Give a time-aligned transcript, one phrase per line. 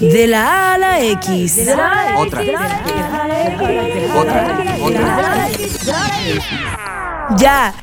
[0.00, 1.58] De la A a la X.
[2.16, 2.42] Otra.
[4.16, 4.58] Otra.
[4.82, 5.48] Otra.
[7.38, 7.74] Ya.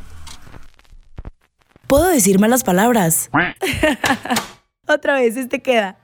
[1.88, 3.30] Puedo decir malas palabras.
[4.88, 5.98] Otra vez, este queda.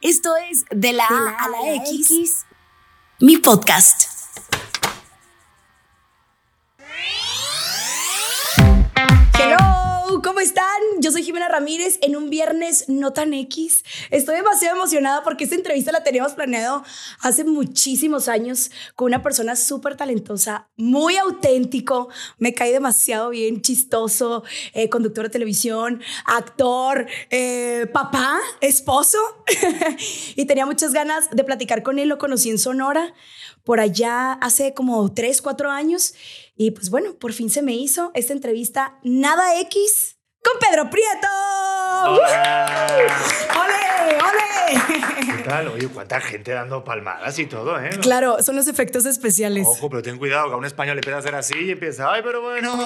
[0.00, 2.46] Esto es De la A a la X.
[3.20, 4.04] Mi podcast.
[10.22, 10.64] ¿Cómo están?
[11.00, 13.84] Yo soy Jimena Ramírez en un viernes no tan X.
[14.10, 16.84] Estoy demasiado emocionada porque esta entrevista la teníamos planeado
[17.20, 24.44] hace muchísimos años con una persona súper talentosa, muy auténtico, me cae demasiado bien, chistoso,
[24.74, 29.18] eh, conductor de televisión, actor, eh, papá, esposo.
[30.36, 33.12] y tenía muchas ganas de platicar con él, lo conocí en Sonora
[33.64, 36.14] por allá hace como 3, 4 años.
[36.64, 41.26] Y pues bueno, por fin se me hizo esta entrevista Nada X con Pedro Prieto.
[42.04, 42.22] ¡Ole!
[43.58, 43.82] ¡Ole!
[45.36, 45.68] ¿Qué tal?
[45.68, 47.90] Oye, cuánta gente dando palmadas y todo, ¿eh?
[48.00, 49.66] Claro, son los efectos especiales.
[49.66, 52.12] Ojo, pero ten cuidado, que a un español le empieza a hacer así y empieza,
[52.12, 52.76] ay, pero bueno,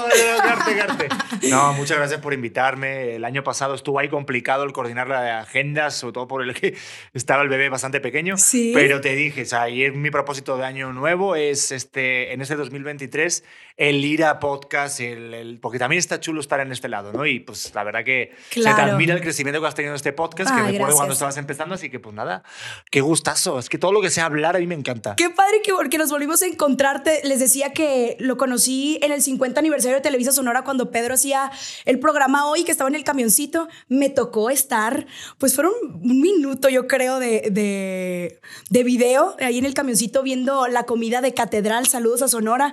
[0.45, 1.09] garte, garte.
[1.51, 3.17] No, muchas gracias por invitarme.
[3.17, 6.75] El año pasado estuvo ahí complicado el coordinar las agendas, sobre todo por el que
[7.13, 8.37] estaba el bebé bastante pequeño.
[8.37, 8.73] Sí.
[8.75, 12.57] Pero te dije, o sea, y mi propósito de año nuevo es este, en este
[12.57, 13.45] 2023
[13.77, 17.27] el ir a podcast, el, el- porque también está chulo estar en este lado, ¿no?
[17.27, 18.93] Y pues la verdad que se te Claro.
[18.93, 21.75] admira el crecimiento que has tenido en este podcast, que Ay, recuerdo cuando estabas empezando,
[21.75, 22.43] así que pues nada,
[22.91, 23.59] qué gustazo.
[23.59, 25.15] Es que todo lo que sea hablar a mí me encanta.
[25.17, 27.21] Qué padre que, que nos volvimos a encontrarte.
[27.25, 31.50] Les decía que lo conocí en el 50 aniversario de Televisa Sonora cuando Pedro hacía
[31.84, 33.69] el programa hoy, que estaba en el camioncito.
[33.89, 35.06] Me tocó estar,
[35.37, 38.41] pues fueron un minuto, yo creo, de, de,
[38.71, 41.87] de video ahí en el camioncito viendo la comida de Catedral.
[41.87, 42.73] Saludos a Sonora.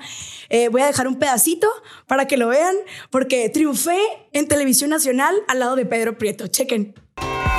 [0.50, 1.68] Eh, voy a dejar un pedacito
[2.08, 2.76] para que lo vean,
[3.10, 4.00] porque triunfé
[4.32, 6.48] en Televisión Nacional al lado de Pedro Prieto.
[6.48, 7.03] Chequen.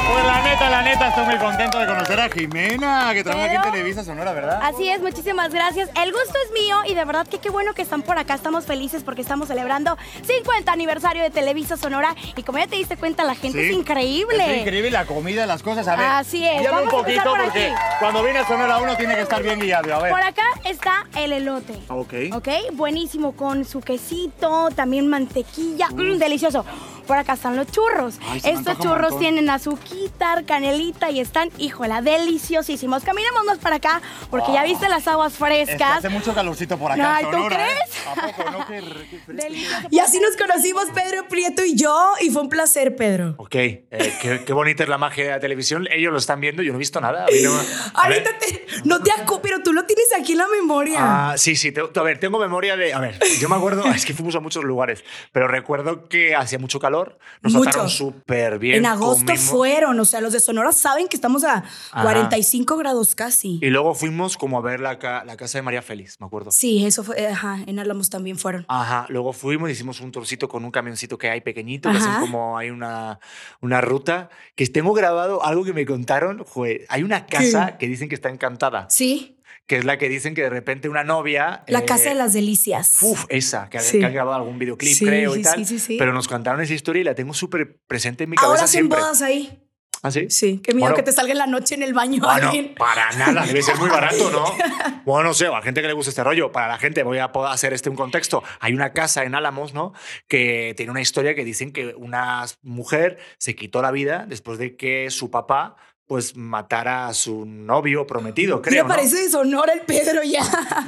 [0.06, 3.56] Pues la neta, la neta, estoy muy contento de conocer a Jimena, que trabaja aquí
[3.56, 4.60] en Televisa Sonora, ¿verdad?
[4.62, 5.88] Así es, muchísimas gracias.
[6.02, 8.34] El gusto es mío y de verdad que qué bueno que están por acá.
[8.34, 12.96] Estamos felices porque estamos celebrando 50 aniversario de Televisa Sonora y como ya te diste
[12.96, 13.70] cuenta, la gente Sí.
[13.70, 14.54] es increíble.
[14.56, 15.88] Es increíble la comida, las cosas.
[15.88, 17.74] A ver, Así es, guíame un vamos a empezar poquito por porque aquí.
[18.00, 19.94] cuando viene a Sonora uno tiene que estar bien guiado.
[19.94, 20.10] A ver.
[20.12, 21.74] Por acá está el elote.
[21.88, 22.14] Ok.
[22.34, 26.64] Ok, buenísimo con su quesito, también mantequilla, mm, delicioso.
[27.06, 28.18] Por acá están los churros.
[28.28, 33.04] Ay, Estos churros tienen azuquita, canelita y están, híjola, deliciosísimos.
[33.04, 34.00] Caminémonos para acá
[34.30, 35.98] porque ya viste las aguas Es que frescas.
[35.98, 37.66] hace mucho calorcito por acá Ay, ¿tú Sonora.
[37.68, 37.74] ¿eh?
[37.74, 38.06] crees?
[38.06, 38.66] ¿A poco no?
[38.66, 39.42] Qué, re- qué fresco.
[39.42, 39.88] Delicioso.
[39.90, 43.34] Y así nos conocimos Pedro Prieto y yo, y fue un placer, Pedro.
[43.38, 43.80] Ok, eh,
[44.20, 45.86] qué, qué bonita es la magia de la televisión.
[45.90, 47.26] Ellos lo están viendo, yo no he visto nada.
[47.42, 47.60] No.
[47.94, 50.98] Ahorita te- no te acu, pero tú lo tienes aquí en la memoria.
[51.00, 51.72] Ah, sí, sí.
[51.72, 52.92] te- a ver, tengo memoria de.
[52.94, 56.58] A ver, yo me acuerdo, es que fuimos a muchos lugares, pero recuerdo que hacía
[56.58, 56.93] mucho calor.
[57.42, 57.64] Nos Mucho.
[57.64, 58.76] trataron súper bien.
[58.76, 61.58] en agosto comimos- fueron, o sea, los de Sonora saben que estamos a
[61.92, 62.02] Ajá.
[62.02, 63.58] 45 grados casi.
[63.62, 64.94] Y luego fuimos como a ver la,
[65.26, 66.50] la casa de María Félix, me acuerdo.
[66.50, 68.64] Sí, eso fue, ajá, en Álamos también fueron.
[68.68, 72.10] Ajá, luego fuimos, hicimos un tourcito con un camioncito que hay pequeñito, que Ajá.
[72.16, 73.18] hacen como hay una,
[73.60, 78.08] una ruta, que tengo grabado algo que me contaron, jue, hay una casa que dicen
[78.08, 79.33] que está encantada, Sí,
[79.66, 81.64] que es la que dicen que de repente una novia...
[81.68, 82.98] la eh, casa de las delicias.
[83.02, 83.98] Uf, esa, que, Sí.
[83.98, 85.56] que han grabado algún videoclip, Sí, creo, y tal.
[85.58, 85.96] sí, sí, sí.
[85.98, 88.88] Pero nos contaron esa historia y la tengo súper presente en mi cabeza Ahora hacen
[88.88, 89.60] bodas ahí.
[90.02, 90.26] ¿Ah, sí?
[90.28, 90.96] Sí, qué miedo Bueno.
[90.96, 92.74] que te salga en la noche en el baño Bueno, alguien.
[92.74, 94.44] para nada, debe ser muy barato, ¿no?
[95.06, 97.16] Bueno, no sé, a la gente que le gusta este rollo, para la gente, voy
[97.18, 98.42] a poder hacer este un contexto.
[98.60, 99.94] Hay una casa en Álamos, ¿no?
[100.28, 104.76] Que tiene una historia que dicen que una mujer se quitó la vida después de
[104.76, 105.76] que su papá
[106.06, 108.82] pues matara a su novio prometido, creo.
[108.84, 108.88] ¿no?
[108.88, 110.42] parece de Sonora el Pedro ya.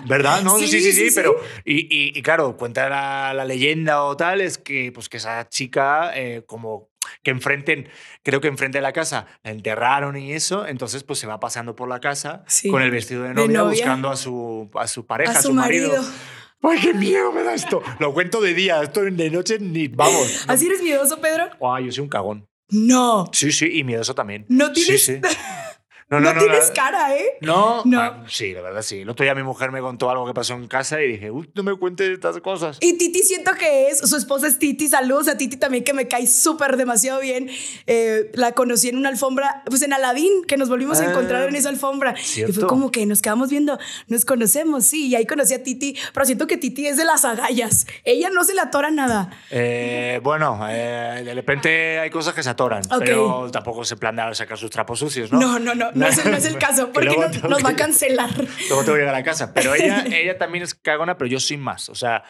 [0.06, 0.42] ¿Verdad?
[0.42, 1.14] No, sí, sí, sí, sí, sí.
[1.14, 1.36] pero.
[1.64, 5.48] Y, y- y claro, cuenta la, la leyenda o tal, es que, pues, que esa
[5.48, 6.90] chica, eh, como
[7.22, 7.88] que enfrenten,
[8.22, 11.74] creo que enfrente de la casa, la enterraron y eso, entonces, pues se va pasando
[11.76, 12.68] por la casa Sí.
[12.68, 15.52] con el vestido de De novia, buscando a su, a su pareja, A a su
[15.54, 15.88] marido.
[15.92, 16.04] marido.
[16.62, 17.80] ¡Ay, qué miedo me da esto!
[18.00, 19.86] Lo cuento de día, esto de noche ni.
[19.88, 20.44] Vamos.
[20.48, 21.48] ¿Así eres miedoso, Pedro?
[21.62, 22.48] Ay, yo soy un cagón.
[22.70, 23.30] No.
[23.32, 24.44] Sí, sí, y miedoso también.
[24.48, 25.20] No Sí, tienes- sí.
[26.08, 26.40] No, No, no, no.
[26.40, 27.24] tienes la- cara, ¿eh?
[27.40, 28.00] No, No.
[28.00, 29.00] ah, sí, la verdad sí.
[29.00, 31.50] El otro día mi mujer me contó algo que pasó en casa y dije, uy,
[31.54, 32.78] no me cuentes estas cosas.
[32.80, 36.06] Y Titi siento que es, su esposa es Titi, saludos a Titi también que me
[36.06, 37.50] cae súper demasiado bien.
[37.88, 41.48] Eh, la conocí en una alfombra, pues en Aladín, que nos volvimos a Ah, encontrar
[41.48, 42.14] en esa alfombra.
[42.16, 42.52] Y cierto.
[42.54, 43.76] fue como que nos quedamos viendo,
[44.06, 47.24] nos conocemos, sí, y ahí conocí a Titi, pero siento que Titi es de las
[47.24, 47.84] agallas.
[48.04, 49.30] Ella no se le atora nada.
[49.50, 54.56] Eh, bueno, eh, de repente hay cosas que se atoran, pero tampoco se planea sacar
[54.56, 55.40] sus trapos sucios, ¿no?
[55.40, 58.30] No, no, no, no, es, no es el caso, Que porque nos va a cancelar.
[58.68, 59.52] Luego tengo que llegar a casa.
[59.52, 61.88] Pero ella, ella también es cagona, pero yo soy más.
[61.88, 62.24] O sea,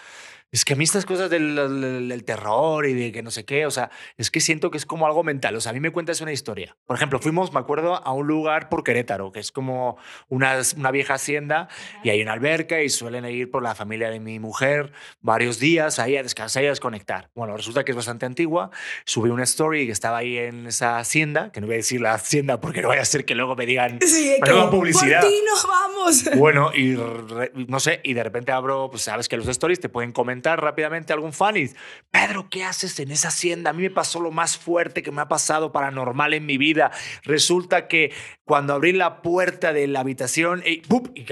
[0.52, 3.44] es que a mí estas cosas del, del- del terror y de que no sé
[3.44, 5.54] qué, o sea, es que siento que es como algo mental.
[5.56, 6.76] O sea, a mí me cuentas una historia.
[6.87, 9.96] Por ejemplo, fuimos, me acuerdo, a un lugar por Querétaro, que es como
[10.28, 11.69] una, una vieja hacienda
[12.04, 15.98] y hay una alberca y suelen ir por la familia de mi mujer varios días
[15.98, 17.28] ahí a descansar y a desconectar.
[17.34, 18.70] Bueno, resulta que es bastante antigua.
[19.04, 22.14] Subí una story que estaba ahí en esa hacienda, que no voy a decir la
[22.14, 25.20] hacienda porque no vaya a ser que luego me digan Sí, que, "Menuda publicidad.
[25.22, 26.25] Por ti no vamos.
[26.37, 29.88] Bueno, y re- no sé, y de repente abro, pues sabes que los stories te
[29.88, 31.71] pueden comentar rápidamente algún fan y
[32.11, 33.71] Pedro, ¿qué haces en esa hacienda?
[33.71, 36.91] A mí me pasó lo más fuerte que me ha pasado paranormal en mi vida.
[37.25, 38.12] Resulta que
[38.44, 41.11] cuando abrí la puerta de la habitación y, ¡pup!
[41.17, 41.27] y,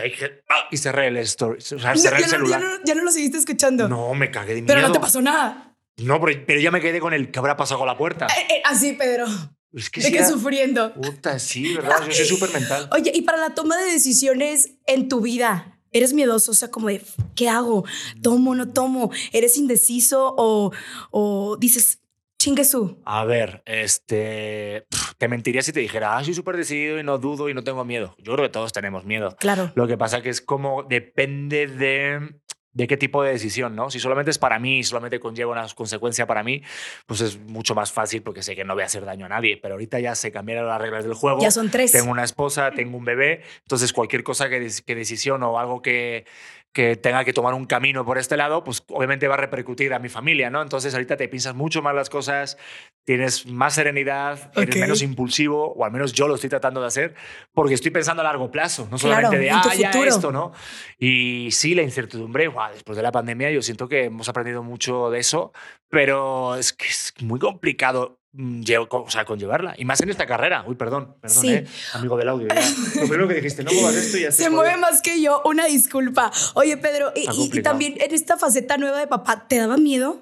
[0.48, 0.68] ¡ah!
[0.70, 2.60] y cerré el story, o sea, cerré el ya, no, ya celular.
[2.62, 3.88] no- ya no lo seguiste escuchando.
[3.88, 4.66] No, me cagué de miedo.
[4.74, 5.76] pero no te pasó nada.
[5.96, 8.26] No, pero, pero ya me quedé con el que habrá pasado con la puerta.
[8.26, 9.26] Eh, eh, así, Pedro.
[9.72, 10.92] Es que de sí que era- sufriendo.
[10.94, 12.04] Puta, sí, ¿verdad?
[12.06, 12.88] Yo soy súper mental.
[12.92, 16.50] Oye, y para la toma de decisiones en tu vida, ¿eres miedoso?
[16.50, 17.00] O sea, como de,
[17.34, 17.86] ¿qué hago?
[18.20, 19.10] ¿Tomo, no tomo?
[19.32, 20.72] ¿Eres indeciso o,
[21.10, 22.00] o dices,
[22.38, 22.98] chingue su?
[23.06, 24.86] A ver, este.
[25.16, 27.84] Te mentiría si te dijera, ah, soy súper decidido y no dudo y no tengo
[27.84, 28.14] miedo.
[28.18, 29.36] Yo creo que todos tenemos miedo.
[29.38, 29.72] Claro.
[29.76, 32.34] Lo que pasa que es como depende de,
[32.74, 33.90] de qué tipo de decisión, ¿no?
[33.90, 36.62] Si solamente es para mí solamente conlleva una consecuencia para mí,
[37.06, 39.56] pues es mucho más fácil porque sé que no voy a hacer daño a nadie.
[39.56, 41.40] Pero ahorita ya se cambiaron las reglas del juego.
[41.40, 41.92] Ya son tres.
[41.92, 46.26] Tengo una esposa, tengo un bebé, entonces cualquier cosa que, que decisión o algo que,
[46.74, 50.00] que tenga que tomar un camino por este lado, pues obviamente va a repercutir a
[50.00, 50.60] mi familia, ¿no?
[50.60, 52.58] Entonces ahorita te piensas mucho más las cosas,
[53.04, 54.80] tienes más serenidad, eres Ok.
[54.80, 57.14] menos impulsivo, o al menos yo lo estoy tratando de hacer,
[57.52, 60.32] porque estoy pensando a largo plazo, no Claro, solamente de, en tu ah, ya esto,
[60.32, 60.52] ¿no?
[60.98, 65.10] Y sí, la incertidumbre, guau, después de la pandemia yo siento que hemos aprendido mucho
[65.10, 65.52] de eso,
[65.88, 69.74] pero es que es muy complicado mm, lle- o sea, conllevarla.
[69.78, 70.64] Y más en esta carrera.
[70.66, 71.52] Uy, perdón, perdón, Sí.
[71.52, 72.48] eh, amigo del audio.
[72.48, 72.54] ya.
[73.00, 75.66] Lo primero que dijiste, no muevas esto y ya Se mueve más que yo, una
[75.66, 76.30] disculpa.
[76.54, 80.20] Oye, Pedro, y, también en esta faceta nueva de papá, ¿te daba miedo?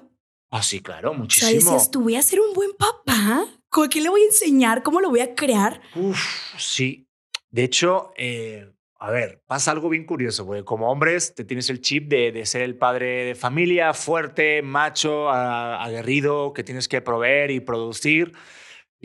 [0.51, 1.51] Ah, sí, claro, O sea, muchísimo.
[1.71, 3.45] decías, tú voy a ser un buen papá.
[3.69, 4.83] ¿Con qué le voy a enseñar?
[4.83, 5.81] ¿Cómo lo voy a crear?
[5.95, 6.19] Uf,
[6.59, 7.07] sí.
[7.49, 8.71] De hecho, eh,
[9.03, 12.45] a ver, pasa algo bien curioso, porque como hombres te tienes el chip de, de
[12.45, 18.31] ser el padre de familia, fuerte, macho, aguerrido, que tienes que proveer y producir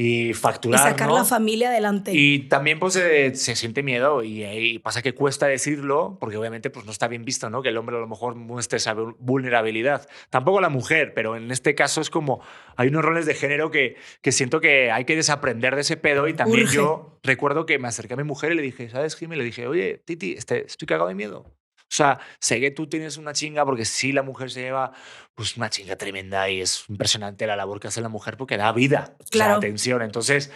[0.01, 0.79] y Y facturar.
[0.81, 1.17] sacar ¿no?
[1.17, 2.13] la familia adelante.
[2.15, 6.71] Y también pues eh, se siente miedo y, y pasa que cuesta decirlo porque obviamente
[6.71, 7.63] pues no está bien visto, ¿no?
[7.63, 10.09] Que el hombre a lo mejor muestre esa vul- vulnerabilidad.
[10.31, 12.41] Tampoco la mujer, pero en este caso es como
[12.77, 16.29] hay unos roles de género que, que siento que hay que desaprender de ese pedo
[16.29, 16.77] y también Urge.
[16.77, 19.35] yo recuerdo que me acerqué a mi mujer y le dije, ¿sabes, Jimmy?
[19.35, 21.45] Le dije, oye, Titi, este, estoy cagado de miedo.
[21.91, 24.93] O sea, sé que tú tienes una chinga porque sí la mujer se lleva
[25.39, 28.73] pues una chinga tremenda y es impresionante la labor que hace la mujer porque da
[28.73, 29.55] vida, o sea, Claro.
[29.59, 30.03] atención.
[30.03, 30.51] Entonces,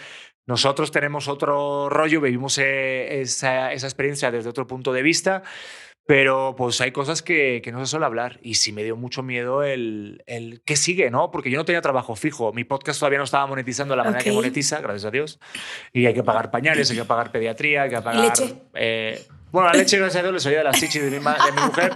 [0.45, 5.41] nosotros tenemos otro rollo, vivimos eh, esa, esa experiencia desde otro punto de vista,
[6.05, 9.23] pero pues hay cosas que, que no se suele hablar y sí me dio mucho
[9.23, 11.31] miedo el, el qué sigue, ¿no?
[11.31, 14.21] Porque yo no tenía trabajo fijo, mi podcast todavía no estaba monetizando de la manera
[14.21, 14.35] que Ok.
[14.35, 15.39] monetiza, gracias a Dios,
[15.93, 18.21] y hay que pagar pañales, hay que pagar pediatría, hay que pagar...
[18.37, 18.53] leche?
[18.73, 21.37] eh, bueno, la leche, gracias a Dios, le salía de la chichi de mi, ma-
[21.45, 21.95] de mi mujer.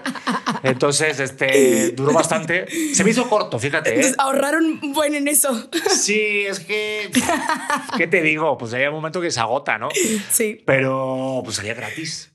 [0.63, 2.67] Entonces, este, duró bastante.
[2.93, 3.89] Se me hizo corto, fíjate.
[3.89, 3.93] ¿eh?
[3.95, 5.69] Entonces, ahorraron un buen en eso.
[5.89, 7.09] Sí, es que.
[7.97, 8.57] ¿Qué te digo?
[8.57, 9.89] Pues hay un momento que se agota, ¿no?
[10.31, 10.61] Sí.
[10.65, 12.31] Pero pues salía gratis.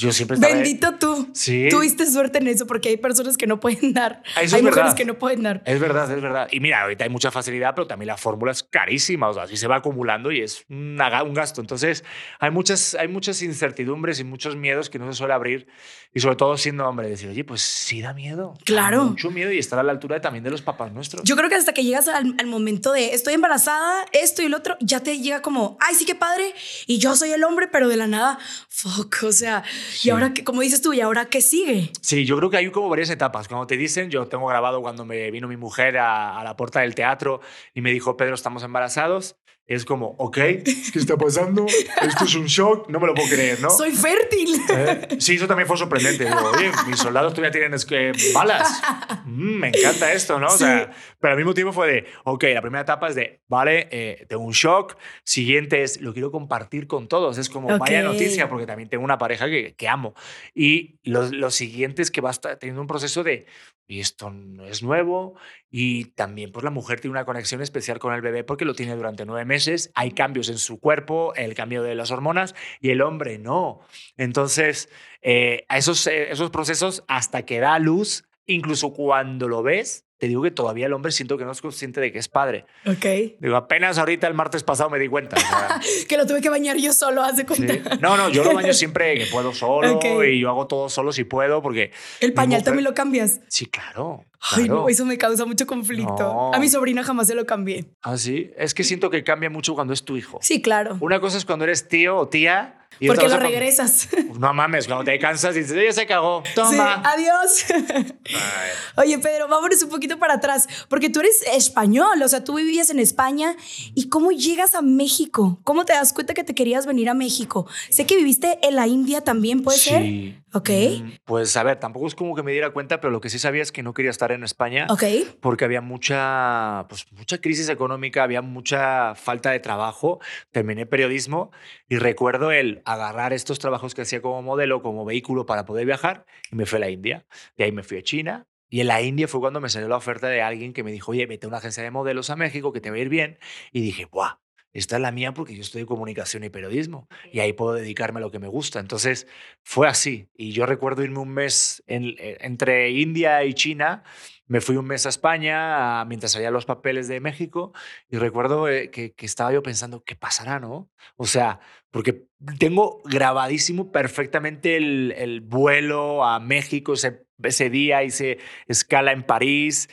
[0.00, 0.54] Yo siempre estaba.
[0.54, 1.28] Bendito tú.
[1.34, 1.68] Sí.
[1.70, 4.22] Tuviste suerte en eso porque hay personas que no pueden dar.
[4.36, 4.96] Ah, eso hay es mujeres verdad.
[4.96, 5.62] que no pueden dar.
[5.66, 6.48] Es verdad, es verdad.
[6.50, 9.28] Y mira, ahorita hay mucha facilidad, pero también la fórmula es carísima.
[9.28, 11.60] O sea, así se va acumulando y es una un gasto.
[11.60, 12.02] Entonces,
[12.38, 15.66] hay muchas, hay muchas incertidumbres y muchos miedos que no se suele abrir.
[16.12, 18.54] Y sobre todo siendo hombre, decir, oye, pues sí da miedo.
[18.64, 19.04] Claro.
[19.04, 21.22] Mucho miedo y estar a la altura de- también de los papás nuestros.
[21.24, 24.54] Yo creo que hasta que llegas al, al momento de estoy embarazada, esto y el
[24.54, 26.52] otro, ya te llega como, ay, sí que padre,
[26.86, 28.38] y yo soy el hombre, pero de la nada,
[28.68, 29.62] fuck, o sea,
[30.04, 31.90] y ahora, que, como dices tú, ¿y ahora qué sigue?
[32.00, 33.48] Sí, yo creo que hay como varias etapas.
[33.48, 36.80] Cuando te dicen, yo tengo grabado cuando me vino mi mujer a, a la puerta
[36.80, 37.40] del teatro
[37.74, 39.36] y me dijo, Pedro, estamos embarazados.
[39.70, 40.64] Es como, ok, ¿qué
[40.96, 41.64] está pasando?
[42.02, 43.70] Esto es un shock, no me lo puedo creer, ¿no?
[43.70, 44.60] Soy fértil.
[44.68, 45.16] ¿Eh?
[45.20, 46.24] Sí, eso también fue sorprendente.
[46.24, 48.68] Digo, oye, mis soldados todavía tienen es que, balas.
[49.24, 50.48] Mm, me encanta esto, ¿no?
[50.48, 50.90] O sea,
[51.20, 54.42] pero al mismo tiempo fue de, ok, la primera etapa es de, vale, eh, tengo
[54.42, 54.96] un shock.
[55.22, 57.38] Siguiente es, lo quiero compartir con todos.
[57.38, 58.04] Es como, vaya Ok.
[58.06, 60.14] noticia, porque también tengo una pareja que, que amo.
[60.54, 63.46] Y lo, lo siguiente es que va a estar teniendo un proceso de,
[63.86, 65.34] y esto no es nuevo.
[65.70, 68.96] Y también, pues la mujer tiene una conexión especial con el bebé porque lo tiene
[68.96, 69.90] durante nueve meses.
[69.94, 73.80] Hay cambios en su cuerpo, el cambio de las hormonas, y el hombre no.
[74.16, 74.88] Entonces,
[75.22, 80.28] eh, a esos, eh, esos procesos hasta que da luz, incluso cuando lo ves, te
[80.28, 82.66] digo que todavía el hombre siento que no es consciente de que es padre.
[82.86, 83.38] Ok.
[83.40, 85.36] Digo, apenas ahorita el martes pasado me di cuenta.
[85.36, 87.72] o sea, Que lo tuve que bañar yo solo, hace cuenta.
[87.72, 87.80] sí.
[88.00, 90.04] No, no, yo lo baño siempre que puedo solo Ok.
[90.30, 91.90] y yo hago todo solo si puedo porque...
[92.20, 93.40] El pañal mujer- también lo cambias.
[93.48, 94.24] Sí, claro.
[94.52, 94.82] Ay, claro.
[94.82, 96.14] no, eso me causa mucho conflicto.
[96.18, 96.52] No.
[96.54, 97.86] A mi sobrina jamás se lo cambié.
[98.02, 98.50] Ah, sí.
[98.56, 100.38] Es que siento que cambia mucho cuando es tu hijo.
[100.42, 100.98] Sí, claro.
[101.00, 102.76] Una cosa es cuando eres tío o tía.
[102.98, 104.08] Y Porque lo regresas.
[104.38, 106.42] No mames, cuando te cansas y dices, ella se cagó.
[106.46, 107.02] Sí, Toma.
[107.04, 107.64] adiós.
[107.74, 108.70] Ay.
[108.96, 112.90] Oye, Pedro, vámonos un poquito para atrás, porque tú eres español, o sea, tú vivías
[112.90, 113.56] en España.
[113.94, 115.60] ¿Y cómo llegas a México?
[115.64, 117.66] ¿Cómo te das cuenta que te querías venir a México?
[117.90, 120.34] Sé que viviste en la India también, ¿puede ser?
[120.52, 120.70] Ok.
[120.70, 123.38] Mm, Pues a ver, tampoco es como que me diera cuenta, pero lo que sí
[123.38, 125.04] sabía es que no quería estar en España Ok.
[125.40, 130.20] porque había mucha, pues, mucha crisis económica, había mucha falta de trabajo.
[130.50, 131.50] Terminé periodismo
[131.88, 136.26] y recuerdo el agarrar estos trabajos que hacía como modelo, como vehículo para poder viajar
[136.50, 137.26] y me fui a la India.
[137.56, 138.46] De ahí me fui a China.
[138.72, 141.10] Y en la India fue cuando me salió la oferta de alguien que me dijo,
[141.10, 143.38] oye, vete a una agencia de modelos a México que te va a ir bien.
[143.72, 144.34] Y dije, ¡buah!
[144.72, 148.22] Esta es la mía porque yo estudio comunicación y periodismo y ahí puedo dedicarme a
[148.22, 148.78] lo que me gusta.
[148.80, 149.26] Entonces
[149.64, 150.28] fue así.
[150.36, 154.02] Y yo recuerdo irme un mes en- eh, entre India y China.
[154.46, 157.72] Me fui un mes a España a- mientras salían los papeles de México
[158.08, 160.90] y recuerdo eh, que, que estaba yo pensando, ¿qué pasará, no?
[161.16, 161.60] O sea,
[161.90, 162.24] porque
[162.58, 169.88] tengo grabadísimo perfectamente el, el vuelo a México ese, ese día, hice escala en París,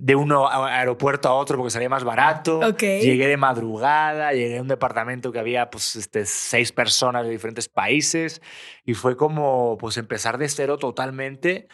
[0.00, 2.60] de un aeropuerto a otro porque salía más barato.
[3.00, 7.68] Llegué de madrugada, llegué a un departamento que había pues, este, seis personas de diferentes
[7.68, 8.40] países
[8.84, 11.68] y fue como pues empezar de cero totalmente.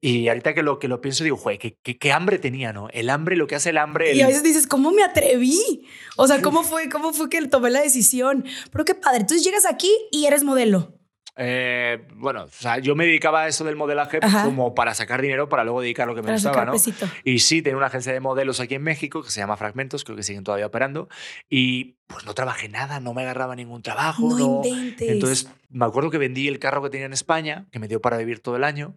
[0.00, 2.88] Y ahorita que lo, que lo pienso digo, güey, ¿qué, qué, qué hambre tenía, ¿no?
[2.90, 4.12] El hambre, lo que hace el hambre...
[4.14, 5.88] Y a el- veces dices, ¿cómo me atreví?
[6.16, 8.44] O sea, ¿cómo fue, cómo fue que tomé la decisión?
[8.70, 9.20] Pero qué padre.
[9.22, 10.92] Entonces llegas aquí y eres modelo.
[11.36, 14.44] Eh, bueno, o sea, yo me dedicaba a eso del modelaje Ajá.
[14.44, 16.72] como para sacar dinero para luego dedicar lo que me Para gustaba, ¿no?
[16.72, 17.08] pesito.
[17.24, 20.16] Y sí, tenía una agencia de modelos aquí en México que se llama Fragmentos, creo
[20.16, 21.08] que siguen todavía operando.
[21.48, 24.28] Y pues no trabajé nada, no me agarraba ningún trabajo.
[24.28, 25.08] No No, inventes.
[25.08, 28.16] Entonces me acuerdo que vendí el carro que tenía en España, que me dio para
[28.16, 28.96] vivir todo el año,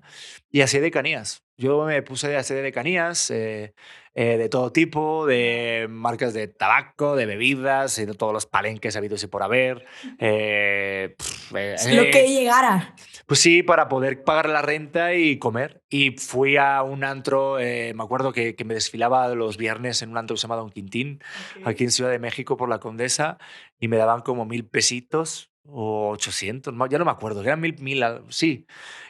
[0.51, 1.44] y hacía decanías.
[1.58, 3.74] Yo me puse a hacer decanías eh,
[4.14, 8.96] eh, de todo tipo, de marcas de tabaco, de bebidas, y de todos los palenques
[8.96, 9.86] habidos y por haber.
[10.20, 12.96] Eh, pf, eh, Lo eh, que llegara.
[13.26, 15.82] pues sí, para poder pagar la renta y comer.
[15.90, 20.12] Y fui a un antro, eh, me acuerdo que, que me desfilaba los viernes en
[20.12, 21.24] un antro que se llama Don Quintín,
[21.66, 23.40] aquí en Ciudad de México por la Condesa,
[23.80, 27.76] y me daban como mil pesitos o 800, no, ya no me acuerdo, eran mil,
[27.80, 28.66] mil, sí.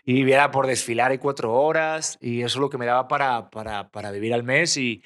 [0.10, 3.50] Y era por desfilar y cuatro horas, y eso es lo que me daba para,
[3.50, 4.78] para, para vivir al mes.
[4.78, 5.04] Y,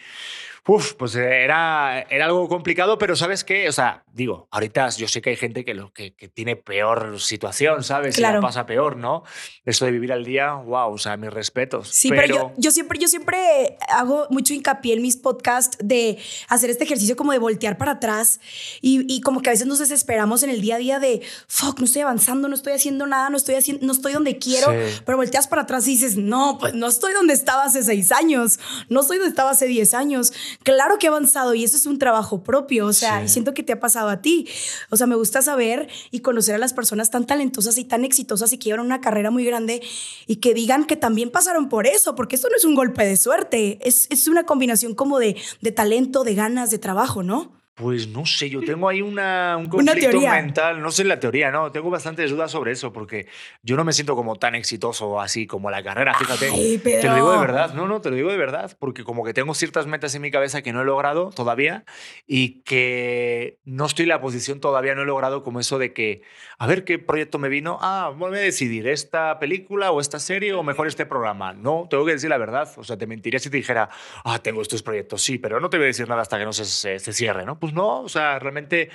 [0.67, 3.67] uf, pues era, era algo complicado, pero ¿sabes qué?
[3.67, 7.19] O sea, digo, ahorita yo sé que hay gente que, lo, que, que tiene peor
[7.19, 8.15] situación, ¿sabes?
[8.19, 8.41] Y la Claro.
[8.43, 9.23] pasa peor, ¿no?
[9.65, 11.87] Eso de vivir al día, wow, o sea, mis respetos.
[11.87, 16.69] Sí, pero, yo, yo siempre, yo siempre hago mucho hincapié en mis podcasts de hacer
[16.69, 18.39] este ejercicio como de voltear para atrás
[18.81, 21.79] y, y como que a veces nos desesperamos en el día a día de, fuck,
[21.79, 24.90] no estoy avanzando, no estoy haciendo nada, no estoy, haciendo, no estoy donde quiero, Sí.
[25.05, 28.59] Pero volteas para atrás y dices, no, pues no estoy donde estaba hace seis años,
[28.89, 30.33] no estoy donde estaba hace diez años.
[30.63, 33.25] Claro que he avanzado y eso es un trabajo propio, o sea, Sí.
[33.25, 34.47] y siento que te ha pasado a ti.
[34.89, 38.51] O sea, me gusta saber y conocer a las personas tan talentosas y tan exitosas
[38.53, 39.81] y que llevan una carrera muy grande
[40.27, 43.17] y que digan que también pasaron por eso, porque esto no es un golpe de
[43.17, 47.60] suerte, es, es una combinación como de, de talento, de ganas, de trabajo, ¿no?
[47.81, 50.33] Pues no sé, yo tengo ahí una, un Una conflicto teoría.
[50.33, 53.27] mental, no sé la teoría, no, tengo bastantes dudas sobre eso, porque
[53.63, 56.49] yo no me siento como tan exitoso así como la carrera, fíjate.
[56.53, 59.23] Ay, Te lo digo de verdad, no, no, te lo digo de verdad, porque como
[59.23, 61.83] que tengo ciertas metas en mi cabeza que no he logrado todavía
[62.27, 66.21] y que no estoy en la posición todavía, no he logrado como eso de que,
[66.59, 70.53] a ver qué proyecto me vino, ah, voy a decidir esta película o esta serie
[70.53, 71.53] o mejor este programa.
[71.53, 73.89] No, tengo que decir la verdad, o sea, te mentiría si te dijera,
[74.23, 76.53] ah, tengo estos proyectos, sí, pero no te voy a decir nada hasta que no
[76.53, 77.57] se, se, se cierre, ¿no?
[77.57, 78.89] Pues no, o sea, realmente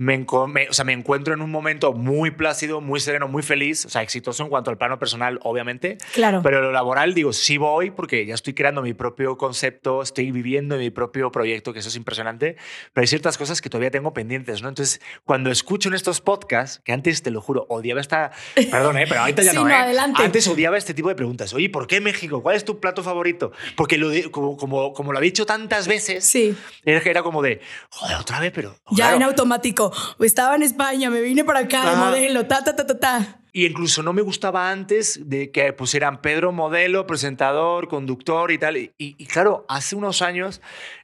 [0.00, 0.16] me,
[0.48, 3.90] me- o sea, me encuentro en un momento muy plácido, muy sereno, muy feliz, o
[3.90, 5.98] sea, exitoso en cuanto al plano personal, obviamente.
[6.14, 6.40] Claro.
[6.42, 10.78] Pero lo laboral, digo, sí voy porque ya estoy creando mi propio concepto, estoy viviendo
[10.78, 12.56] mi propio proyecto, que eso es impresionante,
[12.94, 14.70] pero hay ciertas cosas que todavía tengo pendientes, ¿no?
[14.70, 18.30] Entonces, cuando escucho en estos podcasts, que antes, te lo juro, odiaba esta...
[18.70, 19.04] Perdón, ¿eh?
[19.06, 19.74] pero ahorita ya Sí, no, no, ¿eh?
[19.74, 20.22] adelante.
[20.22, 21.52] Antes odiaba este tipo de preguntas.
[21.52, 22.42] Oye, ¿por qué México?
[22.42, 23.52] ¿Cuál es tu plato favorito?
[23.76, 26.56] Porque lo como, como, como lo he dicho tantas veces, Sí.
[26.86, 28.74] era, era como de, joder, otra vez, pero...
[28.92, 29.16] Ya claro.
[29.16, 29.89] en automático.
[30.20, 32.04] Estaba en España, me vine para acá, Ajá.
[32.06, 33.36] modelo, ta, ta, ta, ta, ta.
[33.52, 38.76] Y incluso no me gustaba antes de que pusieran Pedro modelo, presentador, conductor y tal.
[38.76, 40.60] Y, y- y claro, hace unos años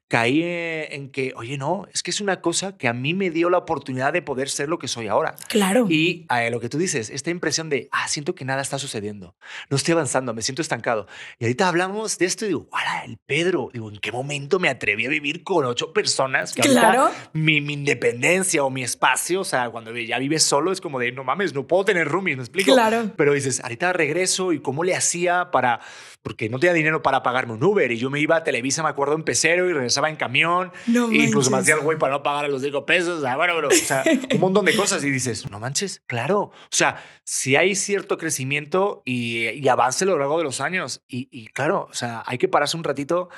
[0.08, 3.30] caí eh, en que, oye, no, es que es una cosa que a mí me
[3.30, 5.34] dio la oportunidad de poder ser lo que soy ahora.
[5.48, 5.86] Claro.
[5.88, 9.36] Y eh, lo que tú dices, esta impresión de, ah, siento que nada está sucediendo,
[9.68, 11.06] no estoy avanzando, me siento estancado.
[11.38, 13.68] Y ahorita hablamos de esto y digo, ¡Hala, el Pedro!
[13.72, 16.52] Digo, ¿en qué momento me atreví a vivir con ocho personas?
[16.52, 17.10] Que Claro.
[17.32, 21.12] Mi, mi independencia o mi espacio, o sea, cuando ya vives solo es como de,
[21.12, 22.72] no mames, no puedo tener roomies, ¿me explico?
[22.72, 23.12] Claro.
[23.16, 25.80] Pero dices, ahorita regreso y cómo le hacía para,
[26.22, 28.88] porque no tenía dinero para pagarme un Uber y yo me iba a Televisa, me
[28.88, 30.73] acuerdo, en pecero y regresaba en camión.
[30.87, 33.23] No y incluso me hacía el güey para no pagar a los 5 pesos.
[33.23, 36.41] Sea, bueno, pero, o sea, un montón de cosas y dices, no manches, claro.
[36.41, 41.03] O sea, si hay cierto crecimiento y, y avance a lo largo de los años
[41.09, 43.29] y, y claro, o sea, hay que pararse un ratito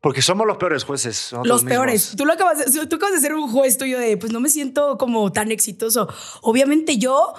[0.00, 1.32] porque somos los peores jueces.
[1.32, 1.64] Los mismos.
[1.64, 2.14] peores.
[2.16, 4.48] Tú, lo acabas de, tú acabas de ser un juez tuyo de, pues no me
[4.48, 6.08] siento como tan exitoso.
[6.42, 7.34] Obviamente yo,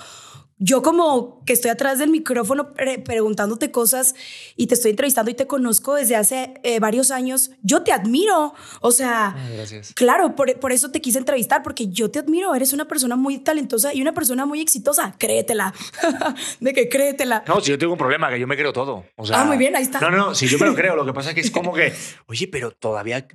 [0.60, 4.14] yo como que estoy atrás del micrófono pre- preguntándote cosas
[4.56, 8.54] y te estoy entrevistando y te conozco desde hace eh, varios años, yo te admiro.
[8.82, 9.94] O sea, Ay, gracias.
[9.94, 12.54] claro, por, por eso te quise entrevistar, porque yo te admiro.
[12.54, 15.16] Eres una persona muy talentosa y una persona muy exitosa.
[15.18, 15.74] Créetela.
[16.60, 17.44] de que créetela.
[17.48, 19.06] No, si yo tengo un problema, que yo me creo todo.
[19.16, 20.00] O sea, Ah, muy bien, ahí está.
[20.02, 20.96] No, no, si yo me lo creo.
[20.96, 21.94] Lo que pasa es que es como que,
[22.28, 23.26] oye, pero todavía.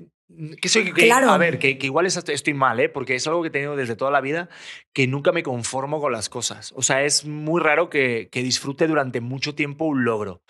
[0.60, 1.30] Que soy, que, Claro.
[1.30, 2.88] A ver, que, que igual es- estoy mal, ¿eh?
[2.88, 4.48] porque es algo que he tenido desde toda la vida,
[4.92, 6.72] que nunca me conformo con las cosas.
[6.76, 10.42] O sea, es muy raro que, que disfrute durante mucho tiempo un logro.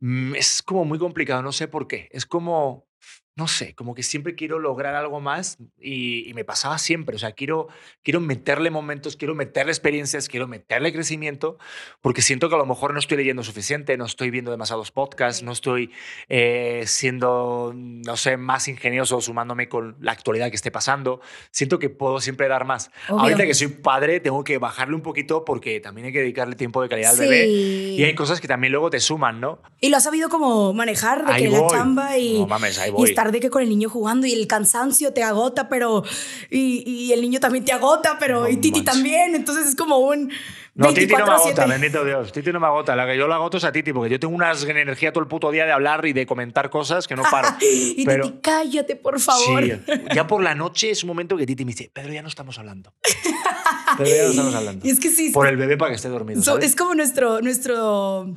[0.00, 2.08] Mm, Es como muy complicado, no sé por qué.
[2.10, 2.86] Es como,
[3.34, 7.16] no sé, como que siempre quiero lograr algo más y, y me pasaba siempre.
[7.16, 7.68] O sea, quiero,
[8.02, 11.56] quiero meterle momentos, quiero meterle experiencias, quiero meterle crecimiento,
[12.02, 15.42] porque siento que a lo mejor no estoy leyendo suficiente, no estoy viendo demasiados podcasts,
[15.42, 15.90] no estoy
[16.28, 21.20] eh, siendo, no sé, más ingenioso sumándome con la actualidad que esté pasando.
[21.50, 22.90] Siento que puedo siempre dar más.
[23.08, 23.20] Obvio.
[23.22, 26.82] Ahorita que soy padre, tengo que bajarle un poquito porque también hay que dedicarle tiempo
[26.82, 27.22] de calidad al Sí.
[27.22, 27.46] bebé.
[27.48, 29.60] Y hay cosas que también luego te suman, ¿no?
[29.80, 32.90] Y lo has sabido como manejar, de Ahí que la chamba y, No mames, ahí
[32.90, 33.08] y voy.
[33.22, 36.02] Estar de que con el niño jugando y el cansancio te agota, pero.
[36.50, 38.42] Y, y el niño también te agota, pero.
[38.42, 39.34] No y Titi también.
[39.34, 40.30] Entonces es como un.
[40.74, 41.34] No, Titi no me 24/7.
[41.34, 42.32] agota, bendito Dios.
[42.32, 42.96] Titi no me agota.
[42.96, 45.28] La que yo la agoto es a Titi, porque yo tengo unas energía todo el
[45.28, 47.48] puto día de hablar y de comentar cosas que no paro.
[47.60, 49.62] y Pero Titi, cállate, por favor.
[49.62, 49.72] sí,
[50.14, 52.58] ya por la noche es un momento que Titi me dice, Pedro, ya no estamos
[52.58, 52.92] hablando.
[53.98, 54.86] Pedro, ya no estamos hablando.
[54.86, 55.30] Y es que sí.
[55.30, 56.42] Por el bebé para que esté dormido.
[56.42, 58.34] So- es como nuestro, nuestro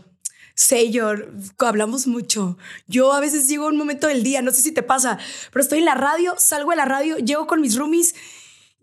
[0.55, 1.11] sello,
[1.59, 2.57] hablamos mucho.
[2.87, 5.19] Yo a veces llego a un momento del día, no sé si te pasa,
[5.51, 8.15] pero estoy en la radio, salgo de la radio, llego con mis roomies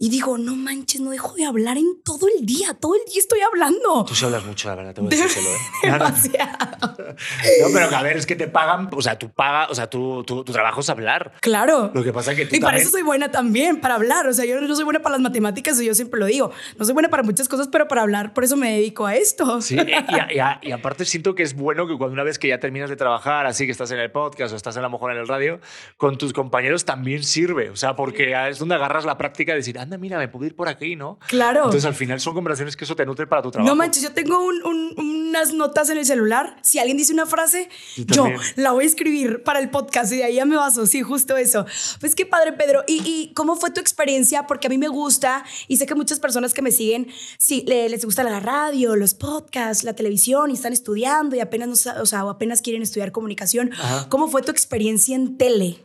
[0.05, 3.21] y digo, no manches, no dejo de hablar en todo el día, todo el día
[3.21, 4.05] estoy hablando.
[4.05, 5.59] Tú sí hablas mucho, la verdad, tengo que decírselo, ¿eh?
[5.85, 6.97] Demasiado.
[6.97, 9.89] No, pero que a ver, es que te pagan, o sea, tú pagas, o sea,
[9.89, 11.35] tu, tu, tu trabajo es hablar.
[11.41, 11.91] Claro.
[11.95, 14.27] Lo que pasa es que tú y para también- eso soy buena también, para hablar.
[14.27, 16.51] O sea, yo no soy buena para las matemáticas, y yo siempre lo digo.
[16.79, 19.61] No soy buena para muchas cosas, pero para hablar, por eso me dedico a esto.
[19.63, 22.39] Sí, y, y- y a- y aparte siento que es bueno que cuando una vez
[22.39, 24.89] que ya terminas de trabajar, así que estás en el podcast o estás en la
[24.89, 25.61] mejor en el radio,
[25.97, 27.71] con tus compañeros también sirve.
[27.71, 30.55] O sea, porque es donde agarras la práctica de decir, anda, mira, me puedo ir
[30.57, 31.19] por aquí, ¿no?
[31.29, 31.61] Claro.
[31.61, 33.69] Entonces al final son conversaciones que eso te nutre para tu trabajo.
[33.69, 34.95] No manches, yo tengo un- un-
[35.29, 36.57] unas notas en el celular.
[36.63, 38.27] Si alguien dice una frase, Yo
[38.57, 40.87] la voy a escribir para el podcast y de ahí ya me baso.
[40.87, 41.65] Sí, justo eso.
[42.01, 42.85] Pues qué padre, Pedro.
[42.87, 44.47] ¿Y, y cómo fue tu experiencia?
[44.47, 47.89] Porque a mí me gusta y sé que muchas personas que me siguen, sí, le-
[47.89, 52.07] les gusta la radio, los podcasts, la televisión y están estudiando y apenas, no o
[52.07, 53.71] sea, o apenas quieren estudiar comunicación.
[53.73, 54.09] Ajá.
[54.09, 55.79] ¿Cómo fue tu experiencia en tele?